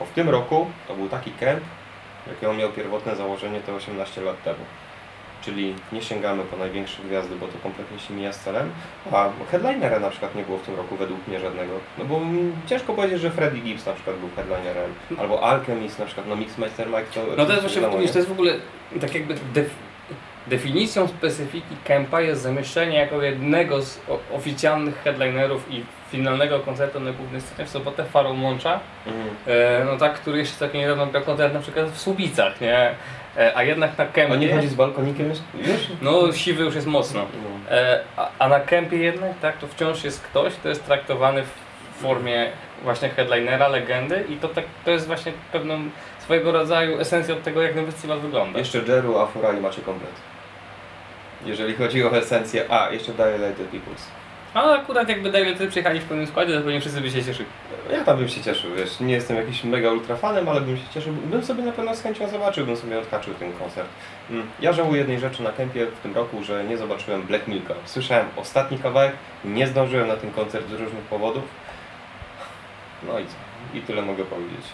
Bo 0.00 0.06
w 0.06 0.10
tym 0.10 0.28
roku 0.28 0.66
to 0.88 0.94
był 0.94 1.08
taki 1.08 1.30
kemp, 1.30 1.60
jakiego 2.26 2.54
miał 2.54 2.72
pierwotne 2.72 3.16
założenie 3.16 3.60
te 3.60 3.74
18 3.74 4.20
lat 4.20 4.42
temu. 4.42 4.64
Czyli 5.42 5.74
nie 5.92 6.02
sięgamy 6.02 6.44
po 6.44 6.56
największe 6.56 7.02
gwiazdy, 7.02 7.36
bo 7.36 7.46
to 7.46 7.58
kompletnie 7.62 7.98
się 7.98 8.14
mija 8.14 8.32
z 8.32 8.40
celem. 8.40 8.70
A 9.12 9.28
headlinera 9.50 10.00
na 10.00 10.10
przykład 10.10 10.34
nie 10.34 10.42
było 10.42 10.58
w 10.58 10.62
tym 10.62 10.76
roku 10.76 10.96
według 10.96 11.28
mnie 11.28 11.40
żadnego. 11.40 11.72
No 11.98 12.04
bo 12.04 12.20
ciężko 12.66 12.94
powiedzieć, 12.94 13.20
że 13.20 13.30
Freddie 13.30 13.60
Gibbs 13.60 13.86
na 13.86 13.92
przykład 13.92 14.16
był 14.16 14.28
headlinerem, 14.36 14.94
albo 15.18 15.42
Alchemist 15.42 15.98
na 15.98 16.06
przykład, 16.06 16.26
no 16.26 16.36
Mixmaster 16.36 16.86
Mike 16.86 17.06
to... 17.14 17.20
No 17.36 17.46
to 17.46 17.52
jest 17.52 17.62
właśnie 17.62 17.82
to 17.82 18.18
jest 18.18 18.28
w 18.28 18.32
ogóle 18.32 18.52
tak 19.00 19.14
jakby 19.14 19.34
def, 19.54 19.70
definicją 20.50 21.08
specyfiki 21.08 21.76
Kempa 21.84 22.20
jest 22.20 22.42
zamieszczenie 22.42 22.98
jako 22.98 23.22
jednego 23.22 23.82
z 23.82 24.00
oficjalnych 24.32 25.02
headlinerów 25.02 25.72
i 25.72 25.84
finalnego 26.10 26.60
koncertu 26.60 27.00
na 27.00 27.12
głównej 27.12 27.40
scenie 27.40 27.66
w 27.66 27.70
sobotę 27.70 28.04
Farą 28.04 28.42
Łącza, 28.42 28.80
Mhm. 29.06 29.28
e, 29.46 29.84
no 29.84 29.96
tak, 29.96 30.14
który 30.14 30.38
jeszcze 30.38 30.58
tak 30.66 30.74
niedawno 30.74 31.06
miał 31.06 31.22
koncert 31.22 31.54
na 31.54 31.60
przykład 31.60 31.86
w 31.90 31.98
Słubicach, 32.00 32.60
nie? 32.60 32.90
E, 33.36 33.56
a 33.56 33.62
jednak 33.62 33.98
na 33.98 34.06
Kempie... 34.06 34.34
A 34.34 34.36
nie 34.36 34.54
chodzi 34.54 34.68
z 34.68 34.74
balkonikiem 34.74 35.28
już? 35.28 35.38
No 36.02 36.32
siwy 36.32 36.64
już 36.64 36.74
jest 36.74 36.86
mocno. 36.86 37.20
No. 37.20 37.76
E, 37.76 38.00
a, 38.16 38.28
a 38.38 38.48
na 38.48 38.60
kempie 38.60 38.96
jednak, 38.96 39.30
tak, 39.42 39.58
to 39.58 39.66
wciąż 39.66 40.04
jest 40.04 40.20
ktoś, 40.22 40.54
kto 40.54 40.68
jest 40.68 40.86
traktowany 40.86 41.42
w 41.42 42.02
formie 42.02 42.46
właśnie 42.82 43.08
headlinera, 43.08 43.68
legendy 43.68 44.24
i 44.28 44.36
to, 44.36 44.48
tak, 44.48 44.64
to 44.84 44.90
jest 44.90 45.06
właśnie 45.06 45.32
pewną 45.52 45.78
swojego 46.18 46.52
rodzaju 46.52 47.00
esencją 47.00 47.36
tego, 47.36 47.62
jak 47.62 47.74
ten 47.74 47.86
festiwal 47.86 48.20
wygląda. 48.20 48.58
Jeszcze 48.58 48.78
Jeru, 48.78 49.18
Afura 49.18 49.52
i 49.52 49.60
macie 49.60 49.82
komplet. 49.82 50.10
Jeżeli 51.46 51.74
chodzi 51.74 52.04
o 52.04 52.16
esencję, 52.16 52.64
a 52.72 52.90
jeszcze 52.90 53.12
Dilated 53.12 53.66
Peoples. 53.68 54.06
A 54.54 54.72
akurat 54.74 55.08
jakby 55.08 55.32
Daily 55.32 55.68
przyjechali 55.68 56.00
w 56.00 56.04
pełnym 56.04 56.26
składzie, 56.26 56.54
to 56.54 56.60
pewnie 56.60 56.80
wszyscy 56.80 57.00
by 57.00 57.10
się 57.10 57.24
cieszyli. 57.24 57.48
Ja 57.92 58.04
tam 58.04 58.18
bym 58.18 58.28
się 58.28 58.40
cieszył, 58.42 58.70
wiesz, 58.76 59.00
nie 59.00 59.14
jestem 59.14 59.36
jakimś 59.36 59.64
mega 59.64 59.90
ultrafanem, 59.92 60.48
ale 60.48 60.60
bym 60.60 60.76
się 60.76 60.82
cieszył, 60.94 61.12
bym 61.12 61.44
sobie 61.44 61.62
na 61.62 61.72
pewno 61.72 61.94
z 61.96 62.02
chęcią 62.02 62.28
zobaczył, 62.28 62.66
bym 62.66 62.76
sobie 62.76 62.98
odhaczył 62.98 63.34
ten 63.34 63.52
koncert. 63.52 63.88
Mm, 64.30 64.46
Ja 64.60 64.72
żałuję 64.72 64.98
jednej 64.98 65.18
rzeczy 65.20 65.42
na 65.42 65.52
kempie 65.52 65.86
w 65.86 66.00
tym 66.02 66.14
roku, 66.14 66.44
że 66.44 66.64
nie 66.64 66.76
zobaczyłem 66.78 67.22
Black 67.22 67.48
Milka. 67.48 67.74
Słyszałem 67.84 68.26
ostatni 68.36 68.78
kawałek, 68.78 69.12
nie 69.44 69.66
zdążyłem 69.66 70.08
na 70.08 70.16
ten 70.16 70.30
koncert 70.30 70.68
z 70.68 70.72
różnych 70.72 71.04
powodów. 71.10 71.44
No 73.06 73.18
i 73.18 73.24
co? 73.26 73.34
I 73.78 73.80
tyle 73.80 74.02
mogę 74.02 74.24
powiedzieć. 74.24 74.66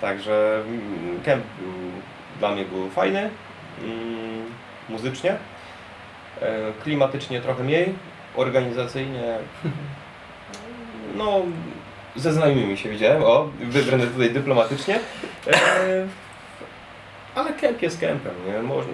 Także 0.00 0.62
mm, 0.66 1.20
kemp 1.24 1.44
był, 1.60 1.72
dla 2.38 2.50
mnie 2.50 2.64
był 2.64 2.90
fajny, 2.90 3.30
mm, 3.82 4.44
muzycznie, 4.88 5.36
klimatycznie 6.82 7.40
trochę 7.40 7.64
mniej, 7.64 7.94
organizacyjnie 8.36 9.38
no, 11.16 11.42
ze 12.16 12.32
znajomymi 12.32 12.76
się 12.76 12.88
widziałem, 12.88 13.22
o, 13.24 13.48
wybrane 13.60 14.06
tutaj 14.06 14.30
dyplomatycznie. 14.30 15.00
E, 15.46 16.06
ale 17.34 17.52
kemp 17.52 17.82
jest 17.82 18.00
kempem, 18.00 18.34
nie? 18.46 18.62
Można, 18.62 18.92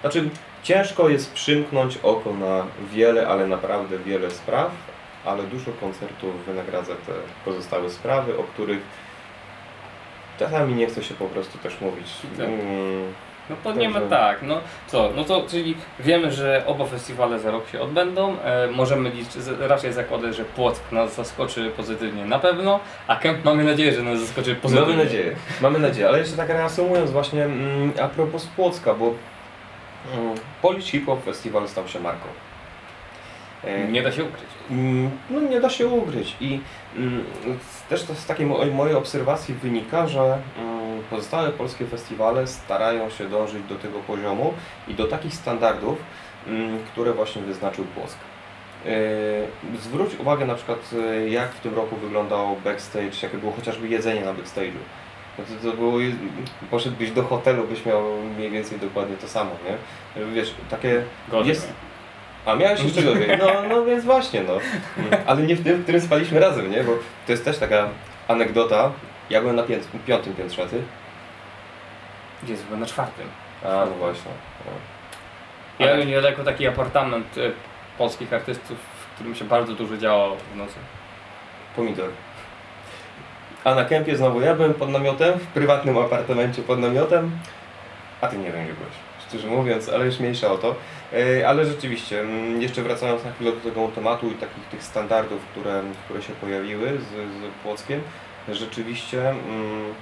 znaczy, 0.00 0.30
ciężko 0.62 1.08
jest 1.08 1.32
przymknąć 1.32 1.98
oko 2.02 2.32
na 2.34 2.66
wiele, 2.92 3.28
ale 3.28 3.46
naprawdę 3.46 3.98
wiele 3.98 4.30
spraw, 4.30 4.70
ale 5.24 5.42
dużo 5.42 5.70
koncertów 5.80 6.46
wynagradza 6.46 6.94
te 6.94 7.12
pozostałe 7.44 7.90
sprawy, 7.90 8.38
o 8.38 8.42
których 8.42 8.80
czasami 10.38 10.74
nie 10.74 10.86
chce 10.86 11.02
się 11.02 11.14
po 11.14 11.24
prostu 11.24 11.58
też 11.58 11.80
mówić. 11.80 12.06
Tak. 12.38 12.46
No 13.50 13.56
to 13.64 13.72
nie 13.72 13.88
ma 13.88 14.00
tak, 14.00 14.42
no 14.42 14.60
co, 14.86 15.10
no 15.16 15.24
to 15.24 15.44
czyli 15.50 15.74
wiemy, 16.00 16.32
że 16.32 16.62
oba 16.66 16.84
festiwale 16.86 17.38
za 17.38 17.50
rok 17.50 17.68
się 17.68 17.80
odbędą, 17.80 18.36
e, 18.44 18.66
możemy 18.66 19.10
liczyć, 19.10 19.32
raczej 19.60 19.92
zakładać, 19.92 20.36
że 20.36 20.44
Płock 20.44 20.92
nas 20.92 21.14
zaskoczy 21.14 21.70
pozytywnie 21.76 22.24
na 22.24 22.38
pewno, 22.38 22.80
a 23.06 23.16
Kemp 23.16 23.44
mamy 23.44 23.64
nadzieję, 23.64 23.92
że 23.92 24.02
nas 24.02 24.20
zaskoczy 24.20 24.54
pozytywnie. 24.54 24.92
Mamy 24.92 25.04
nadzieję, 25.04 25.36
mamy 25.60 25.78
nadzieję, 25.78 26.08
ale 26.08 26.18
jeszcze 26.18 26.36
tak 26.36 26.48
reasumując 26.48 27.10
właśnie 27.10 27.44
mm, 27.44 27.92
a 28.02 28.08
propos 28.08 28.46
Płocka, 28.46 28.94
bo 28.94 29.04
mm, 30.14 30.34
Polish 30.62 30.90
Hip 30.90 31.06
Hop 31.06 31.24
Festival 31.24 31.68
stał 31.68 31.88
się 31.88 32.00
marką. 32.00 32.26
E, 33.64 33.84
Nie 33.88 34.02
da 34.02 34.12
się 34.12 34.24
ukryć. 34.24 34.46
Mm, 34.70 35.10
No 35.30 35.40
nie 35.40 35.60
da 35.60 35.70
się 35.70 35.86
ugryźć 35.86 36.36
i 36.40 36.60
mm, 36.96 37.24
też 37.88 38.02
to 38.04 38.14
z 38.14 38.26
takiej 38.26 38.46
mo- 38.46 38.64
mojej 38.72 38.94
obserwacji 38.94 39.54
wynika, 39.54 40.06
że 40.06 40.38
mm, 40.58 40.75
pozostałe 41.10 41.50
polskie 41.50 41.86
festiwale 41.86 42.46
starają 42.46 43.10
się 43.10 43.28
dążyć 43.28 43.62
do 43.62 43.74
tego 43.74 43.98
poziomu 43.98 44.54
i 44.88 44.94
do 44.94 45.04
takich 45.04 45.34
standardów, 45.34 45.98
mm, 46.46 46.78
które 46.92 47.12
właśnie 47.12 47.42
wyznaczył 47.42 47.84
Płock. 47.84 48.18
Yy, 48.84 49.78
Zwróć 49.80 50.14
uwagę 50.14 50.46
na 50.46 50.54
przykład 50.54 50.92
yy, 50.92 51.30
jak 51.30 51.52
w 51.52 51.60
tym 51.60 51.74
roku 51.74 51.96
wyglądał 51.96 52.56
backstage, 52.64 53.10
jakie 53.22 53.38
było 53.38 53.52
chociażby 53.52 53.88
jedzenie 53.88 54.20
na 54.24 54.34
backstage'u. 54.34 54.80
No 55.38 55.44
to, 55.44 55.70
to 55.70 55.76
było, 55.76 55.98
poszedłbyś 56.70 57.10
do 57.10 57.22
hotelu, 57.22 57.64
byś 57.64 57.86
miał 57.86 58.02
mniej 58.36 58.50
więcej 58.50 58.78
dokładnie 58.78 59.16
to 59.16 59.28
samo, 59.28 59.50
nie? 59.64 60.24
Wiesz, 60.24 60.54
takie 60.70 61.02
Gorzej. 61.28 61.48
jest, 61.48 61.72
a 62.46 62.54
miałeś 62.54 62.82
jeszcze 62.82 63.02
gorzej. 63.02 63.38
No, 63.38 63.46
no 63.68 63.84
więc 63.84 64.04
właśnie, 64.04 64.42
no. 64.42 64.58
Ale 65.26 65.42
nie 65.42 65.56
w 65.56 65.64
tym, 65.64 65.76
w 65.76 65.82
którym 65.82 66.00
spaliśmy 66.00 66.40
razem, 66.40 66.70
nie? 66.70 66.84
Bo 66.84 66.92
to 67.26 67.32
jest 67.32 67.44
też 67.44 67.58
taka 67.58 67.88
anegdota. 68.28 68.92
Ja 69.30 69.40
byłem 69.40 69.56
na 69.56 69.62
pięt, 69.62 69.88
piątym 70.06 70.34
piętrze, 70.34 70.62
a 70.62 70.66
ty? 70.66 70.82
Gdzie 72.42 72.54
byłem 72.66 72.80
na 72.80 72.86
czwartym. 72.86 73.26
A, 73.64 73.68
no 73.68 73.86
właśnie. 73.98 74.30
No. 74.66 74.72
Ja 75.86 75.92
Ale- 75.92 76.06
niedaleko 76.06 76.44
taki 76.44 76.66
apartament 76.66 77.38
e, 77.38 77.40
polskich 77.98 78.32
artystów, 78.32 78.78
w 78.78 79.14
którym 79.14 79.34
się 79.34 79.44
bardzo 79.44 79.72
dużo 79.72 79.96
działo 79.96 80.36
w 80.52 80.56
nocy. 80.56 80.74
Pomidor. 81.76 82.10
A 83.64 83.74
na 83.74 83.84
kempie 83.84 84.16
znowu 84.16 84.40
ja 84.40 84.54
byłem 84.54 84.74
pod 84.74 84.88
namiotem, 84.90 85.38
w 85.38 85.46
prywatnym 85.46 85.98
apartamencie 85.98 86.62
pod 86.62 86.78
namiotem, 86.78 87.30
a 88.20 88.26
ty 88.28 88.38
nie 88.38 88.52
wiem 88.52 88.64
gdzie 88.64 88.74
byłeś, 88.74 88.92
szczerze 89.28 89.48
mówiąc, 89.48 89.88
ale 89.88 90.06
już 90.06 90.18
mniejsza 90.20 90.52
o 90.52 90.58
to. 90.58 90.74
E, 91.12 91.48
Ale 91.48 91.64
rzeczywiście, 91.66 92.20
mm, 92.20 92.62
jeszcze 92.62 92.82
wracając 92.82 93.24
na 93.24 93.32
chwilę 93.32 93.52
do 93.52 93.60
tego 93.60 93.88
tematu 93.88 94.30
i 94.30 94.34
takich 94.34 94.64
tych 94.64 94.82
standardów, 94.82 95.40
które, 95.52 95.82
które 96.04 96.22
się 96.22 96.32
pojawiły 96.32 96.98
z, 96.98 97.04
z 97.04 97.62
Płockiem, 97.62 98.00
rzeczywiście 98.54 99.30
mm, 99.30 99.94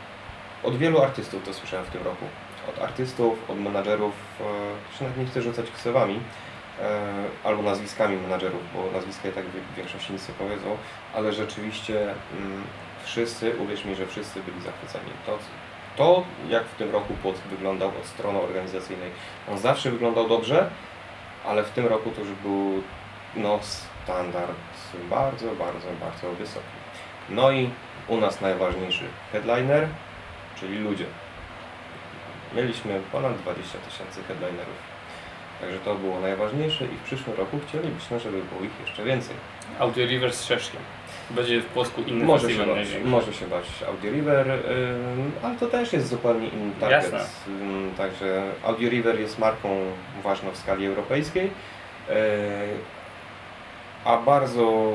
od 0.63 0.77
wielu 0.77 1.03
artystów 1.03 1.45
to 1.45 1.55
słyszałem 1.55 1.87
w 1.87 1.91
tym 1.91 2.03
roku. 2.03 2.25
Od 2.69 2.83
artystów, 2.83 3.51
od 3.51 3.61
menadżerów, 3.61 4.13
e, 5.01 5.05
nawet 5.05 5.19
nie 5.19 5.27
chcę 5.27 5.43
rzucać 5.43 5.71
ksywami, 5.71 6.21
e, 6.81 7.01
albo 7.45 7.63
nazwiskami 7.63 8.17
menadżerów, 8.17 8.61
bo 8.75 8.91
nazwiska 8.99 9.29
i 9.29 9.33
tak 9.33 9.45
w 9.45 9.75
większości 9.77 10.13
nic 10.13 10.29
nie 10.29 10.35
powiedzą, 10.35 10.77
ale 11.15 11.33
rzeczywiście 11.33 12.03
mm, 12.03 12.65
wszyscy, 13.05 13.57
uwierz 13.59 13.85
mi, 13.85 13.95
że 13.95 14.07
wszyscy 14.07 14.41
byli 14.41 14.61
zachwyceni. 14.61 15.11
To, 15.27 15.39
to 15.97 16.25
jak 16.49 16.65
w 16.65 16.77
tym 16.77 16.91
roku 16.91 17.15
Płock 17.15 17.43
wyglądał 17.43 17.89
od 17.89 18.07
strony 18.07 18.39
organizacyjnej, 18.39 19.11
on 19.51 19.59
zawsze 19.59 19.91
wyglądał 19.91 20.29
dobrze, 20.29 20.71
ale 21.45 21.65
w 21.65 21.71
tym 21.71 21.87
roku 21.87 22.11
to 22.11 22.21
już 22.21 22.31
był 22.31 22.83
no, 23.37 23.59
standard 24.05 24.57
bardzo, 25.11 25.47
bardzo, 25.47 25.89
bardzo 26.01 26.33
wysoki. 26.33 26.77
No 27.29 27.53
i 27.53 27.71
u 28.09 28.17
nas 28.17 28.41
najważniejszy 28.41 29.05
headliner, 29.33 29.89
czyli 30.61 30.79
ludzie. 30.79 31.05
Mieliśmy 32.57 33.01
ponad 33.13 33.39
20 33.39 33.79
tysięcy 33.79 34.23
headlinerów. 34.29 34.95
Także 35.61 35.79
to 35.79 35.95
było 35.95 36.21
najważniejsze 36.21 36.85
i 36.85 36.89
w 36.89 37.03
przyszłym 37.03 37.37
roku 37.37 37.61
chcielibyśmy, 37.69 38.21
żeby 38.21 38.43
było 38.43 38.63
ich 38.63 38.81
jeszcze 38.87 39.05
więcej. 39.05 39.37
Audio 39.79 40.07
River 40.07 40.33
z 40.33 40.45
Szeszkiem. 40.45 40.81
Będzie 41.31 41.61
w 41.61 41.67
Polsku 41.67 42.03
inny 42.03 42.25
Może 42.25 42.51
się, 42.51 42.67
bać, 42.67 42.89
może 43.05 43.33
się 43.33 43.47
bać 43.47 43.65
Audio 43.89 44.11
River, 44.11 44.59
ale 45.43 45.57
to 45.57 45.67
też 45.67 45.93
jest 45.93 46.09
zupełnie 46.09 46.49
inny 46.49 46.73
target. 46.81 47.13
Jasne. 47.13 47.29
Także 47.97 48.43
Audio 48.65 48.91
River 48.91 49.21
jest 49.21 49.39
marką 49.39 49.69
ważną 50.25 50.51
w 50.51 50.57
skali 50.57 50.87
europejskiej, 50.87 51.45
yy, 51.45 52.15
a 54.05 54.17
bardzo 54.17 54.93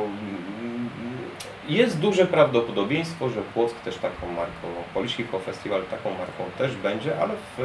jest 1.69 1.99
duże 1.99 2.25
prawdopodobieństwo, 2.25 3.29
że 3.29 3.41
Płock 3.41 3.81
też 3.81 3.95
taką 3.97 4.27
marką, 4.27 4.67
Polish 4.93 5.15
Hip 5.15 5.31
Hop 5.31 5.45
Festival 5.45 5.83
taką 5.83 6.09
marką 6.09 6.43
też 6.57 6.75
będzie, 6.75 7.19
ale 7.21 7.33
w 7.57 7.61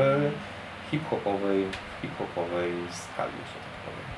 hip-hopowej, 0.90 1.64
hip-hopowej 2.02 2.70
skali, 2.90 3.32
że 3.32 3.58
tak 3.64 3.74
powiem. 3.84 4.08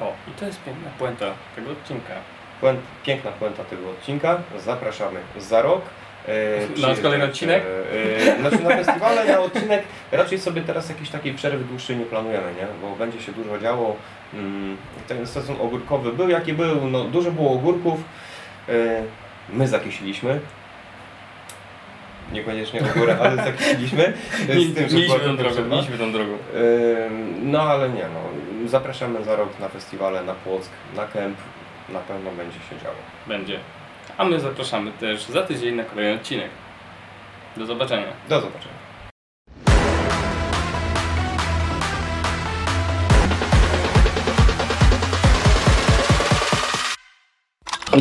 O, 0.00 0.30
i 0.30 0.34
to 0.40 0.46
jest 0.46 0.64
piękna 0.64 0.90
puenta 0.98 1.26
tego 1.56 1.70
odcinka. 1.70 2.14
Puent, 2.60 2.80
piękna 3.04 3.30
puenta 3.30 3.64
tego 3.64 3.90
odcinka. 3.90 4.38
Zapraszamy 4.58 5.20
za 5.38 5.62
rok. 5.62 5.82
E, 6.28 6.80
Na 6.88 7.02
kolejny 7.02 7.24
odcinek? 7.24 7.62
E, 8.26 8.40
znaczy 8.40 8.64
na 8.64 8.70
festiwale, 8.70 9.24
na 9.24 9.40
odcinek 9.40 9.82
raczej 10.12 10.38
sobie 10.38 10.62
teraz 10.62 10.88
jakiejś 10.88 11.10
takiej 11.10 11.34
przerwy 11.34 11.64
dłuższej 11.64 11.96
nie 11.96 12.04
planujemy, 12.04 12.54
nie? 12.54 12.66
bo 12.82 12.96
będzie 12.96 13.22
się 13.22 13.32
dużo 13.32 13.58
działo. 13.58 13.96
Mm, 14.34 14.76
Ten 15.08 15.26
sezon 15.26 15.56
ogórkowy 15.60 16.12
był 16.12 16.28
jaki 16.28 16.52
był, 16.52 16.90
no, 16.90 17.04
dużo 17.04 17.30
było 17.30 17.52
ogórków. 17.52 18.00
My 19.48 19.68
zakisiliśmy. 19.68 20.40
Niekoniecznie 22.32 22.80
ogórę, 22.96 23.16
ale 23.20 23.36
zakisiliśmy. 23.36 24.12
Z 24.32 24.74
tym, 24.74 24.88
że 24.88 24.96
Mieliśmy 24.96 25.20
tą 25.20 25.36
drogą, 25.36 25.64
mieliśmy 25.64 25.98
tą 25.98 26.12
drogą. 26.12 26.38
No 27.42 27.62
ale 27.62 27.88
nie 27.88 28.02
no, 28.02 28.68
zapraszamy 28.68 29.24
za 29.24 29.36
rok 29.36 29.60
na 29.60 29.68
festiwale, 29.68 30.22
na 30.22 30.34
Płock, 30.34 30.70
na 30.96 31.06
Kemp, 31.06 31.36
na 31.88 31.98
pewno 31.98 32.30
będzie 32.30 32.58
się 32.58 32.84
działo. 32.84 32.96
Będzie. 33.26 33.60
A 34.18 34.24
my 34.24 34.40
zapraszamy 34.40 34.92
też 34.92 35.24
za 35.24 35.42
tydzień 35.42 35.74
na 35.74 35.84
kolejny 35.84 36.20
odcinek. 36.20 36.50
Do 37.56 37.66
zobaczenia. 37.66 38.06
Do 38.28 38.40
zobaczenia. 38.40 38.83